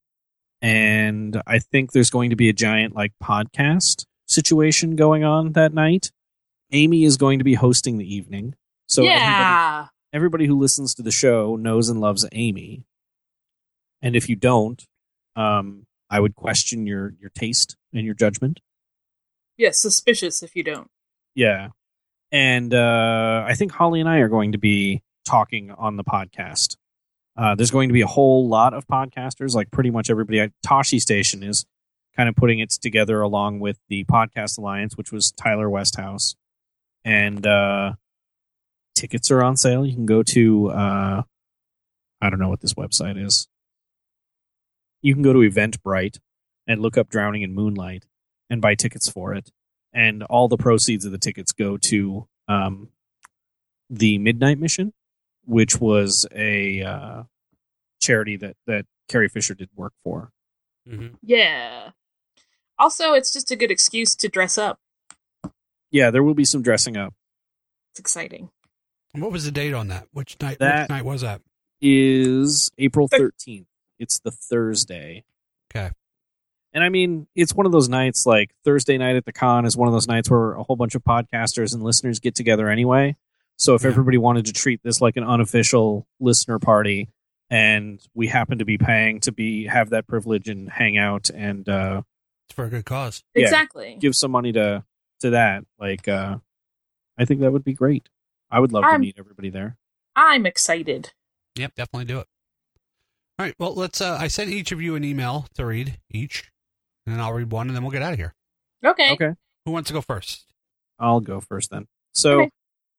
[0.61, 5.73] And I think there's going to be a giant like podcast situation going on that
[5.73, 6.11] night.
[6.71, 8.55] Amy is going to be hosting the evening.
[8.87, 12.83] So everybody, yeah, everybody who listens to the show knows and loves Amy.
[14.01, 14.85] And if you don't,
[15.35, 18.61] um, I would question your your taste and your judgment.
[19.59, 20.89] yeah, suspicious if you don't.
[21.35, 21.69] Yeah.
[22.31, 26.77] And uh, I think Holly and I are going to be talking on the podcast.
[27.37, 30.51] Uh, there's going to be a whole lot of podcasters, like pretty much everybody at
[30.65, 31.65] Toshi Station is
[32.15, 36.35] kind of putting it together along with the Podcast Alliance, which was Tyler Westhouse.
[37.03, 37.93] And uh,
[38.95, 39.85] tickets are on sale.
[39.85, 41.23] You can go to, uh,
[42.21, 43.48] I don't know what this website is.
[45.01, 46.19] You can go to Eventbrite
[46.67, 48.05] and look up Drowning in Moonlight
[48.49, 49.51] and buy tickets for it
[49.93, 52.89] and all the proceeds of the tickets go to um,
[53.89, 54.93] the Midnight Mission,
[55.45, 57.23] which was a uh,
[58.01, 60.31] charity that that Carrie Fisher did work for.
[60.87, 61.15] Mm-hmm.
[61.23, 61.91] Yeah.
[62.77, 64.79] Also, it's just a good excuse to dress up.
[65.91, 67.13] Yeah, there will be some dressing up.
[67.91, 68.49] It's exciting.
[69.13, 70.07] What was the date on that?
[70.13, 70.59] Which night?
[70.59, 71.41] That- which night was that?
[71.81, 73.65] Is April thirteenth?
[73.99, 75.23] It's the Thursday,
[75.71, 75.91] Okay.
[76.73, 79.75] and I mean it's one of those nights like Thursday night at the con is
[79.77, 83.15] one of those nights where a whole bunch of podcasters and listeners get together anyway.
[83.57, 83.89] So if Yeah.
[83.89, 87.09] everybody wanted to treat this like an unofficial listener party,
[87.49, 91.67] and we happen to be paying to be have that privilege and hang out and
[91.67, 92.03] uh,
[92.47, 93.23] It's for a good cause.
[93.35, 93.43] Yeah.
[93.43, 93.97] Exactly.
[93.99, 94.83] give some money to
[95.21, 96.37] to that like uh
[97.17, 98.07] i think that would be great
[98.49, 99.77] i would love to I'm- meet everybody there
[100.15, 101.11] I'm excited.
[101.55, 102.27] Yep, definitely do it.
[103.39, 103.55] All right.
[103.57, 104.01] Well, let's.
[104.01, 106.51] Uh, I sent each of you an email to read each,
[107.05, 108.33] and then I'll read one, and then we'll get out of here.
[108.85, 109.11] Okay.
[109.13, 109.31] okay
[109.65, 110.45] Who wants to go first?
[111.01, 112.49] i'll go first then so Okay.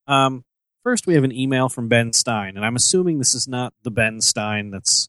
[0.07, 0.43] um
[0.82, 3.91] first we have an email from ben stein and i'm assuming this is not the
[3.91, 5.09] ben stein that's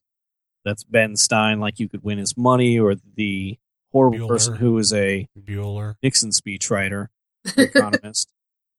[0.65, 3.57] that's ben stein like you could win his money or the
[3.93, 4.27] horrible Bueller.
[4.27, 5.95] person who is a Bueller.
[6.03, 7.07] nixon speechwriter
[7.57, 8.29] economist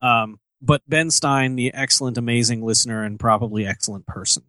[0.03, 4.43] um but ben stein the excellent amazing listener and probably excellent person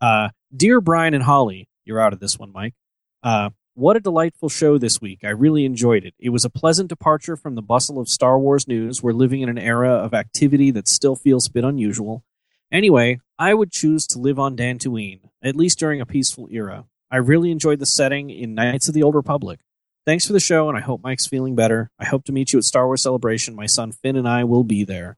[0.00, 2.74] uh dear bryan and holly you're out of this one mike
[3.22, 5.20] uh what a delightful show this week.
[5.24, 6.12] I really enjoyed it.
[6.18, 9.02] It was a pleasant departure from the bustle of Star Wars news.
[9.02, 12.22] We're living in an era of activity that still feels a bit unusual.
[12.70, 16.84] Anyway, I would choose to live on Dantooine, at least during a peaceful era.
[17.10, 19.60] I really enjoyed the setting in Knights of the Old Republic.
[20.04, 21.90] Thanks for the show, and I hope Mike's feeling better.
[21.98, 23.54] I hope to meet you at Star Wars Celebration.
[23.54, 25.16] My son Finn and I will be there.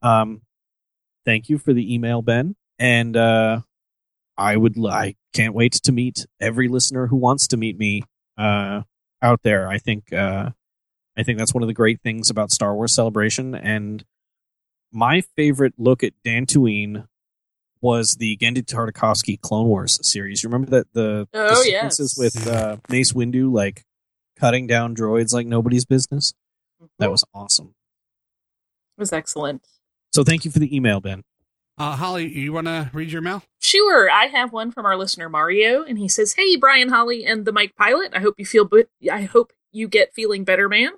[0.00, 0.42] Um,
[1.24, 2.56] thank you for the email, Ben.
[2.78, 3.62] And uh,
[4.38, 8.02] I would I can't wait to meet every listener who wants to meet me
[8.36, 8.82] uh,
[9.22, 9.68] out there.
[9.68, 10.50] I think uh,
[11.16, 13.54] I think that's one of the great things about Star Wars Celebration.
[13.54, 14.04] And
[14.92, 17.06] my favorite look at Dantooine
[17.80, 20.42] was the Genndy Tartakovsky Clone Wars series.
[20.42, 22.34] You remember that the, the Oh, sequences yes.
[22.34, 23.84] with uh, Mace Windu like
[24.38, 26.34] cutting down droids like nobody's business.
[26.98, 27.74] That was awesome.
[28.96, 29.62] It was excellent.
[30.12, 31.22] So thank you for the email, Ben.
[31.78, 33.42] Uh, Holly, you want to read your mail?
[33.60, 37.44] Sure, I have one from our listener Mario, and he says, "Hey, Bryan, Holly, and
[37.44, 38.12] the Mike Pilot.
[38.14, 38.64] I hope you feel.
[38.64, 40.92] Bu- I hope you get feeling better, man.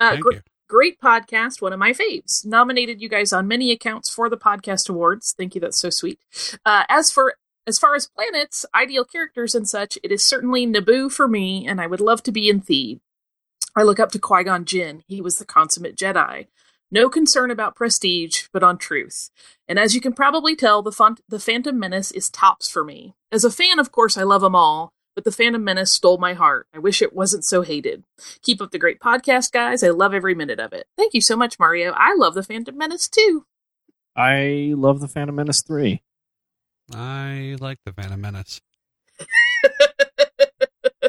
[0.00, 0.40] Uh, Thank gr- you.
[0.68, 2.46] Great podcast, one of my faves.
[2.46, 5.34] Nominated you guys on many accounts for the podcast awards.
[5.36, 6.18] Thank you, that's so sweet.
[6.64, 7.34] Uh, as for
[7.66, 11.78] as far as planets, ideal characters, and such, it is certainly Naboo for me, and
[11.78, 13.00] I would love to be in Thebe.
[13.76, 15.02] I look up to Qui Gon Jinn.
[15.06, 16.46] He was the consummate Jedi.
[16.94, 19.30] No concern about prestige, but on truth.
[19.66, 23.14] And as you can probably tell, the, font- the Phantom Menace is tops for me.
[23.32, 26.34] As a fan, of course, I love them all, but the Phantom Menace stole my
[26.34, 26.66] heart.
[26.74, 28.04] I wish it wasn't so hated.
[28.42, 29.82] Keep up the great podcast, guys.
[29.82, 30.86] I love every minute of it.
[30.98, 31.94] Thank you so much, Mario.
[31.96, 33.46] I love the Phantom Menace too.
[34.14, 36.02] I love the Phantom Menace three.
[36.94, 38.60] I like the Phantom Menace.
[41.02, 41.08] I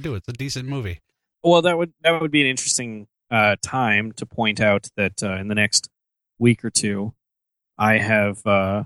[0.00, 0.14] do.
[0.14, 1.00] It's a decent movie.
[1.42, 5.36] Well, that would that would be an interesting uh, time to point out that uh,
[5.36, 5.88] in the next
[6.38, 7.14] week or two,
[7.78, 8.84] I have uh,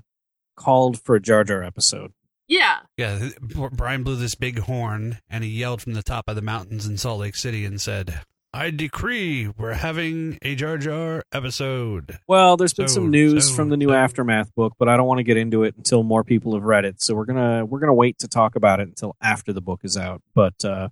[0.56, 2.12] called for a Jar Jar episode.
[2.48, 2.78] yeah.
[2.96, 3.28] Yeah,
[3.72, 6.96] Bryan blew this big horn and he yelled from the top of the mountains in
[6.96, 8.20] Salt Lake City and said,
[8.54, 12.18] I decree we're having a Jar Jar episode.
[12.26, 14.96] Well, there's been So- some news so- from the new so- aftermath book, but I
[14.96, 17.02] don't want to get into it until more people have read it.
[17.02, 19.96] So we're gonna we're gonna wait to talk about it until after the book is
[19.98, 20.22] out.
[20.34, 20.88] But uh,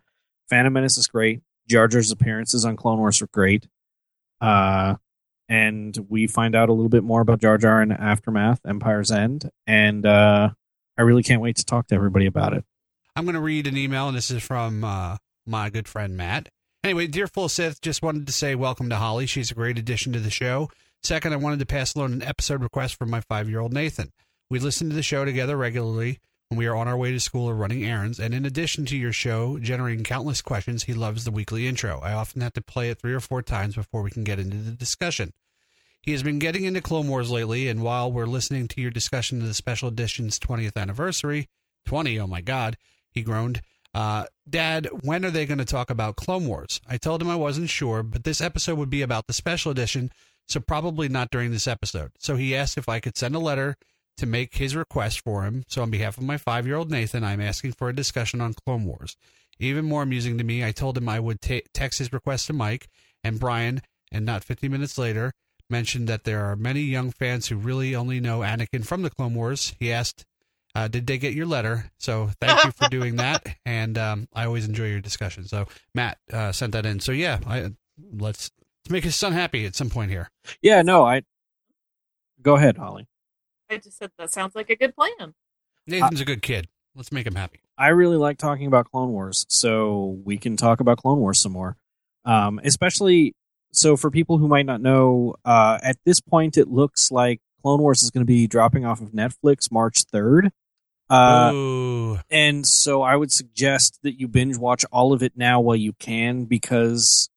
[0.50, 1.40] Phantom Menace is great.
[1.68, 3.66] Jar Jar's appearances on Clone Wars were great.
[4.40, 4.96] Uh,
[5.48, 9.50] and we find out a little bit more about Jar Jar in Aftermath, Empire's End,
[9.66, 10.50] and uh,
[10.96, 12.64] I really can't wait to talk to everybody about it.
[13.16, 16.48] I'm going to read an email, and this is from uh, my good friend Matt.
[16.82, 19.26] Anyway, dear Full Sith, just wanted to say welcome to Holly.
[19.26, 20.70] She's a great addition to the show.
[21.02, 24.10] Second, I wanted to pass along an episode request from my five year old Nathan.
[24.50, 26.18] We listen to the show together regularly
[26.48, 28.96] when we are on our way to school or running errands, and in addition to
[28.96, 32.00] your show generating countless questions, he loves the weekly intro.
[32.00, 34.58] I often have to play it three or four times before we can get into
[34.58, 35.32] the discussion.
[36.02, 39.40] He has been getting into Clone Wars lately, and while we're listening to your discussion
[39.40, 41.48] of the special edition's 20th anniversary,
[41.86, 42.76] 20, oh my God,
[43.10, 43.62] he groaned.
[43.94, 46.80] Uh, Dad, when are they going to talk about Clone Wars?
[46.86, 50.10] I told him I wasn't sure, but this episode would be about the special edition,
[50.46, 52.10] so probably not during this episode.
[52.18, 53.76] So he asked if I could send a letter
[54.16, 55.64] to make his request for him.
[55.68, 58.54] So on behalf of my five year old Nathan, I'm asking for a discussion on
[58.54, 59.16] Clone Wars.
[59.58, 62.52] Even more amusing to me, I told him I would ta text his request to
[62.52, 62.88] Mike
[63.22, 65.32] and Bryan, and not 50 minutes later,
[65.70, 69.34] mentioned that there are many young fans who really only know Anakin from the Clone
[69.34, 69.74] Wars.
[69.78, 70.24] He asked,
[70.74, 74.44] uh, "Did they get your letter?" So thank you for doing that, and um, I
[74.44, 75.44] always enjoy your discussion.
[75.44, 77.00] So Matt uh, sent that in.
[77.00, 77.72] So yeah, I,
[78.12, 78.50] let's
[78.84, 80.30] let's make his son happy at some point here.
[80.60, 81.22] Yeah, no, I
[82.42, 83.06] go ahead, Holly.
[83.74, 85.34] I just said that sounds like a good plan.
[85.86, 86.68] Nathan's a good kid.
[86.94, 87.60] Let's make him happy.
[87.76, 91.52] I really like talking about Clone Wars, so we can talk about Clone Wars some
[91.52, 91.76] more.
[92.24, 93.34] Um, especially
[93.72, 97.80] so for people who might not know, uh, at this point, it looks like Clone
[97.80, 100.52] Wars is going to be dropping off of Netflix March third.
[101.10, 105.60] Uh, Ooh, and so I would suggest that you binge watch all of it now
[105.60, 107.28] while you can, because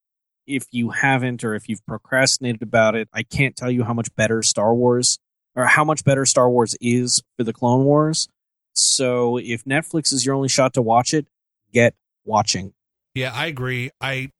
[0.46, 4.16] if you haven't or if you've procrastinated about it, I can't tell you how much
[4.16, 5.20] better Star Wars
[5.58, 8.30] or how much better Star Wars is for the Clone Wars.
[8.74, 11.26] So if Netflix is your only shot to watch it,
[11.74, 12.74] get watching.
[13.16, 13.89] yeah, I agree.
[13.99, 14.32] I,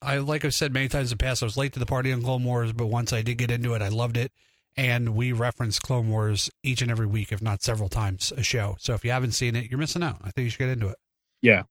[0.00, 2.12] I like I've said many times in the past, I was late to the party
[2.12, 4.30] on Clone Wars, but once I did get into it, I loved it.
[4.76, 8.76] And we reference Clone Wars each and every week, if not several times a show.
[8.78, 10.20] So if you haven't seen it, you're missing out.
[10.22, 10.96] I think you should get into it.
[11.42, 11.64] Yeah,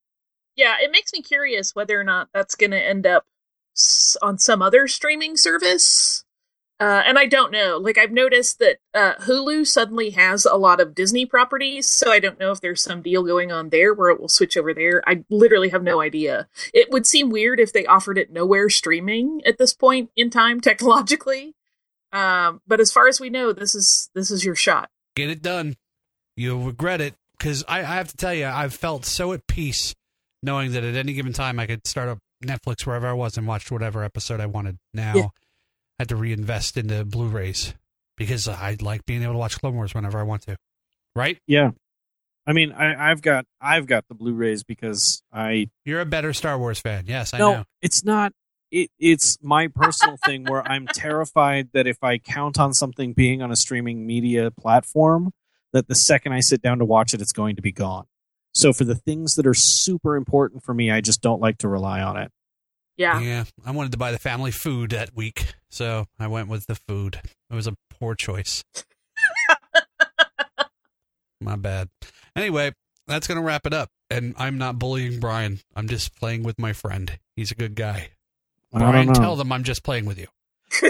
[0.56, 3.26] Yeah, it makes me curious whether or not that's going to end up
[4.22, 6.26] on some other streaming service.
[6.82, 7.78] Uh, and I don't know.
[7.78, 12.20] Like I've noticed that uh, Hulu suddenly has a lot of Disney properties, so I
[12.20, 15.04] don't know if there's some deal going on there where it will switch over there.
[15.06, 16.48] I literally have no idea.
[16.74, 20.60] It would seem weird if they offered it nowhere streaming at this point in time
[20.62, 21.54] technologically.
[22.12, 24.90] Um, but as far as we know, this is this is your shot.
[25.16, 25.76] get it done.
[26.36, 29.94] You'll regret it because I, I have to tell you, I've felt so at peace
[30.42, 33.46] knowing that at any given time I could start up Netflix wherever I was and
[33.46, 34.80] watch whatever episode I wanted.
[34.96, 35.28] Now Yeah.
[36.02, 37.76] Had to reinvest into Blu-rays
[38.18, 40.58] because I like being able to watch Clone Wars whenever I want to.
[41.16, 41.38] Right?
[41.46, 41.70] Yeah.
[42.48, 46.58] I mean, I, I've got I've got the Blu-rays because I You're a better Star
[46.58, 47.04] Wars fan.
[47.06, 47.64] Yes, I no, know.
[47.84, 48.34] it's not.
[48.72, 53.44] It, it's my personal thing where I'm terrified that if I count on something being
[53.44, 55.30] on a streaming media platform,
[55.72, 58.06] that the second I sit down to watch it, it's going to be gone.
[58.56, 61.68] So for the things that are super important for me, I just don't like to
[61.68, 62.32] rely on it.
[62.98, 63.20] Yeah.
[63.20, 66.76] Yeah, I wanted to buy the family food that week, so I went with the
[66.76, 67.20] food.
[67.50, 68.64] It was a poor choice.
[71.42, 71.90] My bad.
[72.36, 72.72] Anyway,
[73.08, 73.90] that's going to wrap it up.
[74.10, 75.60] And I'm not bullying Bryan.
[75.76, 77.18] I'm just playing with my friend.
[77.36, 78.10] He's a good guy.
[78.72, 80.28] Bryan, tell them I'm just playing with you.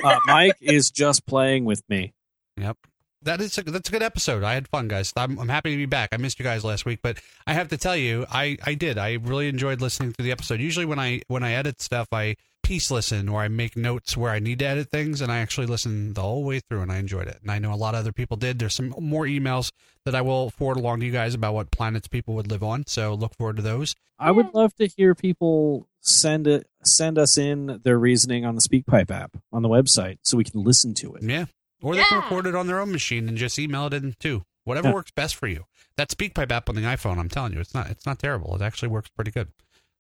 [0.04, 2.14] Uh, Mike is just playing with me.
[2.58, 2.78] Yep.
[3.24, 4.44] That is a, that's a good episode.
[4.44, 5.14] I had fun, guys.
[5.16, 6.10] I'm, I'm happy to be back.
[6.12, 8.98] I missed you guys last week, but I have to tell you, I, I did.
[8.98, 10.60] I really enjoyed listening to the episode.
[10.60, 14.32] Usually, when I when I edit stuff, I piece listen or I make notes where
[14.32, 16.98] I need to edit things, and I actually listen the whole way through, and I
[16.98, 17.40] enjoyed it.
[17.42, 18.60] And I know a lot of other people did.
[18.60, 19.72] There's some more emails
[20.06, 22.86] that I will forward along to you guys about what planets people would live on.
[22.88, 23.96] So look forward to those.
[24.18, 28.62] I would love to hear people send it send us in their reasoning on the
[28.62, 31.24] SpeakPipe app on the website so we can listen to it.
[31.24, 31.46] Yeah.
[31.82, 34.44] Or they can record it on their own machine and just email it in too.
[34.64, 34.94] Whatever Yeah.
[34.94, 35.66] works best for you.
[35.98, 38.56] That SpeakPipe app on the iPhone, I'm telling you, it's not it's not terrible.
[38.56, 39.50] It actually works pretty good.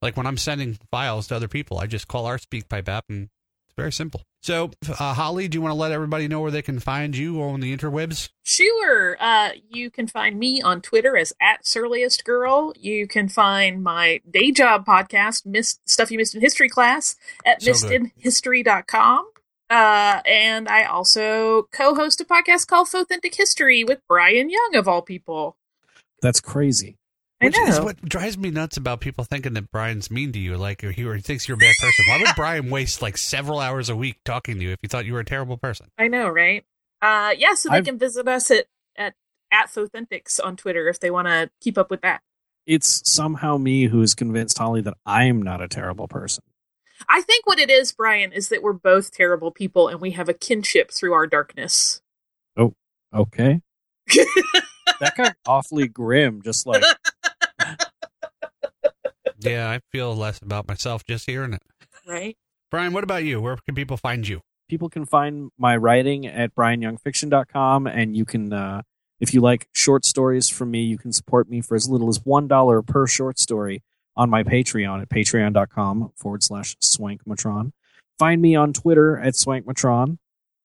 [0.01, 3.29] Like when I'm sending files to other people, I just call our SpeakPipe app and
[3.67, 4.21] it's very simple.
[4.43, 7.41] So, uh, Holly, do you want to let everybody know where they can find you
[7.43, 8.29] on the interwebs?
[8.43, 9.15] Sure.
[9.19, 12.73] Uh, you can find me on Twitter as at Surliest Girl.
[12.75, 17.15] You can find my day job podcast, Missed Stuff You Missed in History Class,
[17.45, 18.11] at So good.
[18.23, 19.27] missedinhistory.com.
[19.71, 25.01] Uh, and I also co-host a podcast called Authentic History with Bryan Young, of all
[25.01, 25.55] people.
[26.21, 26.97] That's crazy.
[27.41, 30.57] I Which is what drives me nuts about people thinking that Bryan's mean to you,
[30.57, 32.05] like or he, or he thinks you're a bad person.
[32.07, 35.05] Why would Bryan waste like several hours a week talking to you if he thought
[35.05, 35.87] you were a terrible person?
[35.97, 36.63] I know, right?
[37.01, 38.65] Uh, yeah, so they I've- can visit us at
[38.97, 39.15] at
[39.51, 42.21] at Authentics on Twitter if they want to keep up with that.
[42.67, 46.43] It's somehow me who has convinced Holly that I'm not a terrible person.
[47.09, 50.29] I think what it is, Bryan, is that we're both terrible people and we have
[50.29, 52.01] a kinship through our darkness.
[52.57, 52.73] Oh,
[53.13, 53.61] okay.
[54.99, 56.83] that got awfully grim, just like
[59.39, 61.63] Yeah, I feel less about myself just hearing it.
[62.07, 62.37] right?
[62.69, 63.41] Bryan, what about you?
[63.41, 64.41] Where can people find you?
[64.71, 68.81] people can find my writing at brianyoungfiction.com and you can uh,
[69.19, 72.21] if you like short stories from me you can support me for as little as
[72.23, 73.83] one dollar per short story
[74.15, 77.71] on my patreon at patreon.com forward slash swankmotron.
[78.19, 80.17] Find me on twitter at swankmotron.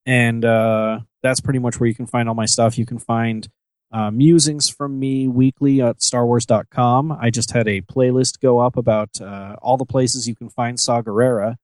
[0.05, 2.78] And uh, that's pretty much where you can find all my stuff.
[2.78, 3.49] You can find
[3.92, 9.20] uh, musings from me weekly at starwars.com i just had a playlist go up about
[9.20, 11.57] uh, all the places you can find saw Gerrera.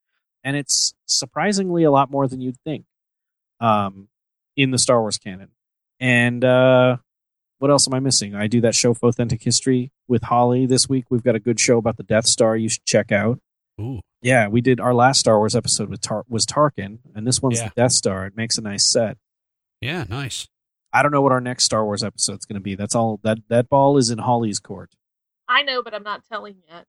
[0.45, 2.85] And it's surprisingly a lot more than you'd think
[3.61, 4.09] um,
[4.57, 5.51] in the Star Wars canon.
[6.01, 6.97] And uh,
[7.59, 8.35] what else am I missing?
[8.35, 11.07] I do that show for Authentic History with Holly this week.
[11.11, 13.41] We've got a good show about the Death Star you should check out.
[13.81, 17.43] Ooh, Yeah, we did our last Star Wars episode with Tar- was Tarkin, and this
[17.43, 17.69] one's Yeah.
[17.71, 18.27] the Death Star.
[18.27, 19.17] It makes a nice set.
[19.81, 20.47] yeah, nice.
[20.93, 22.75] I don't know what our next Star Wars episode's going to be.
[22.77, 23.19] That's all.
[23.25, 24.91] That that ball is in Holly's court.
[25.49, 26.87] I know, but I'm not telling yet.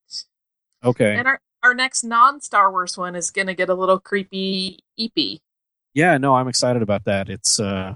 [0.83, 1.15] Okay.
[1.15, 4.79] And our, our next non Star Wars one is going to get a little creepy
[4.99, 5.39] eepy.
[5.95, 7.95] yeah no i'm excited about that it's uh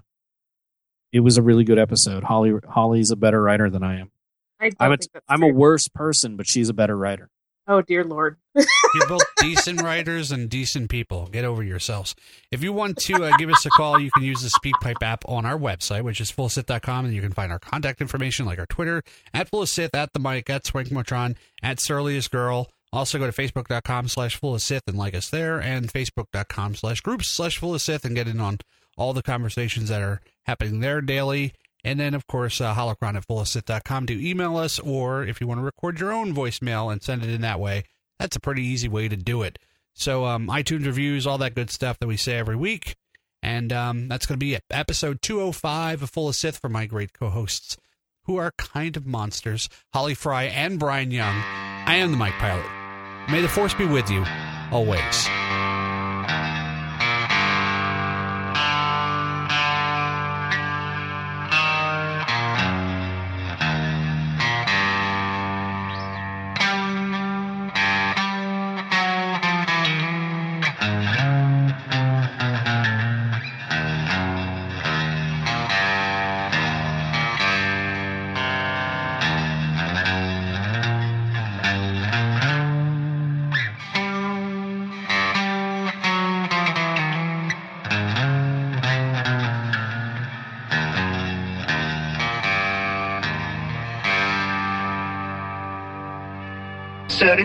[1.12, 4.10] it was a really good episode holly holly's a better writer than i am
[4.60, 7.30] I don't i'm a, think that's i'm a worse person but she's a better writer
[7.68, 8.38] Oh, dear Lord.
[8.56, 11.28] You're both decent writers and decent people.
[11.28, 12.16] Get over yourselves.
[12.50, 15.28] If you want to uh, give us a call, you can use the SpeakPipe app
[15.28, 18.66] on our website, which is fullsith.com, and you can find our contact information like our
[18.66, 19.04] Twitter,
[19.34, 22.72] at fullofsith, at the mic, at swankmotron, at surliest girl.
[22.94, 27.60] Also go to facebook.com slash fullofsith and like us there, and facebook.com slash groups slash
[27.60, 28.60] fullofsith and get in on
[28.98, 31.54] all the conversations that are happening there daily.
[31.84, 35.60] And then, of course, uh, holocron at fullofsith.com to email us, or if you want
[35.60, 37.84] to record your own voicemail and send it in that way,
[38.20, 39.60] that's a pretty easy way to do it.
[39.94, 42.96] So, um, iTunes reviews, all that good stuff that we say every week.
[43.42, 44.64] And um, that's going to be it.
[44.70, 47.78] Episode 205 of Full of Sith for my great co hosts,
[48.24, 51.36] who are kind of monsters Holly Frey and Bryan Young.
[51.36, 52.66] I am the Mike Pilot.
[53.30, 54.26] May the Force be with you
[54.72, 55.47] always.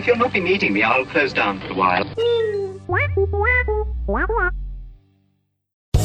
[0.03, 2.03] If you'll not be meeting me, I'll close down for a while.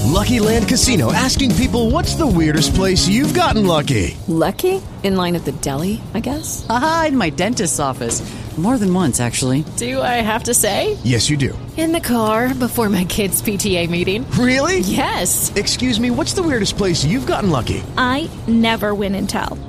[0.05, 4.16] Lucky Land Casino asking people what's the weirdest place you've gotten lucky?
[4.28, 4.80] Lucky?
[5.03, 6.64] In line at the deli, I guess?
[6.68, 8.22] Aha, in my dentist's office.
[8.57, 9.64] More than once, actually.
[9.76, 10.99] Do I have to say?
[11.05, 11.57] Yes, you do.
[11.76, 14.28] In the car before my kids' PTA meeting.
[14.32, 14.80] Really?
[14.80, 15.55] Yes.
[15.55, 17.84] Excuse me, what's the weirdest place you've gotten lucky?
[17.96, 19.57] I never win and tell.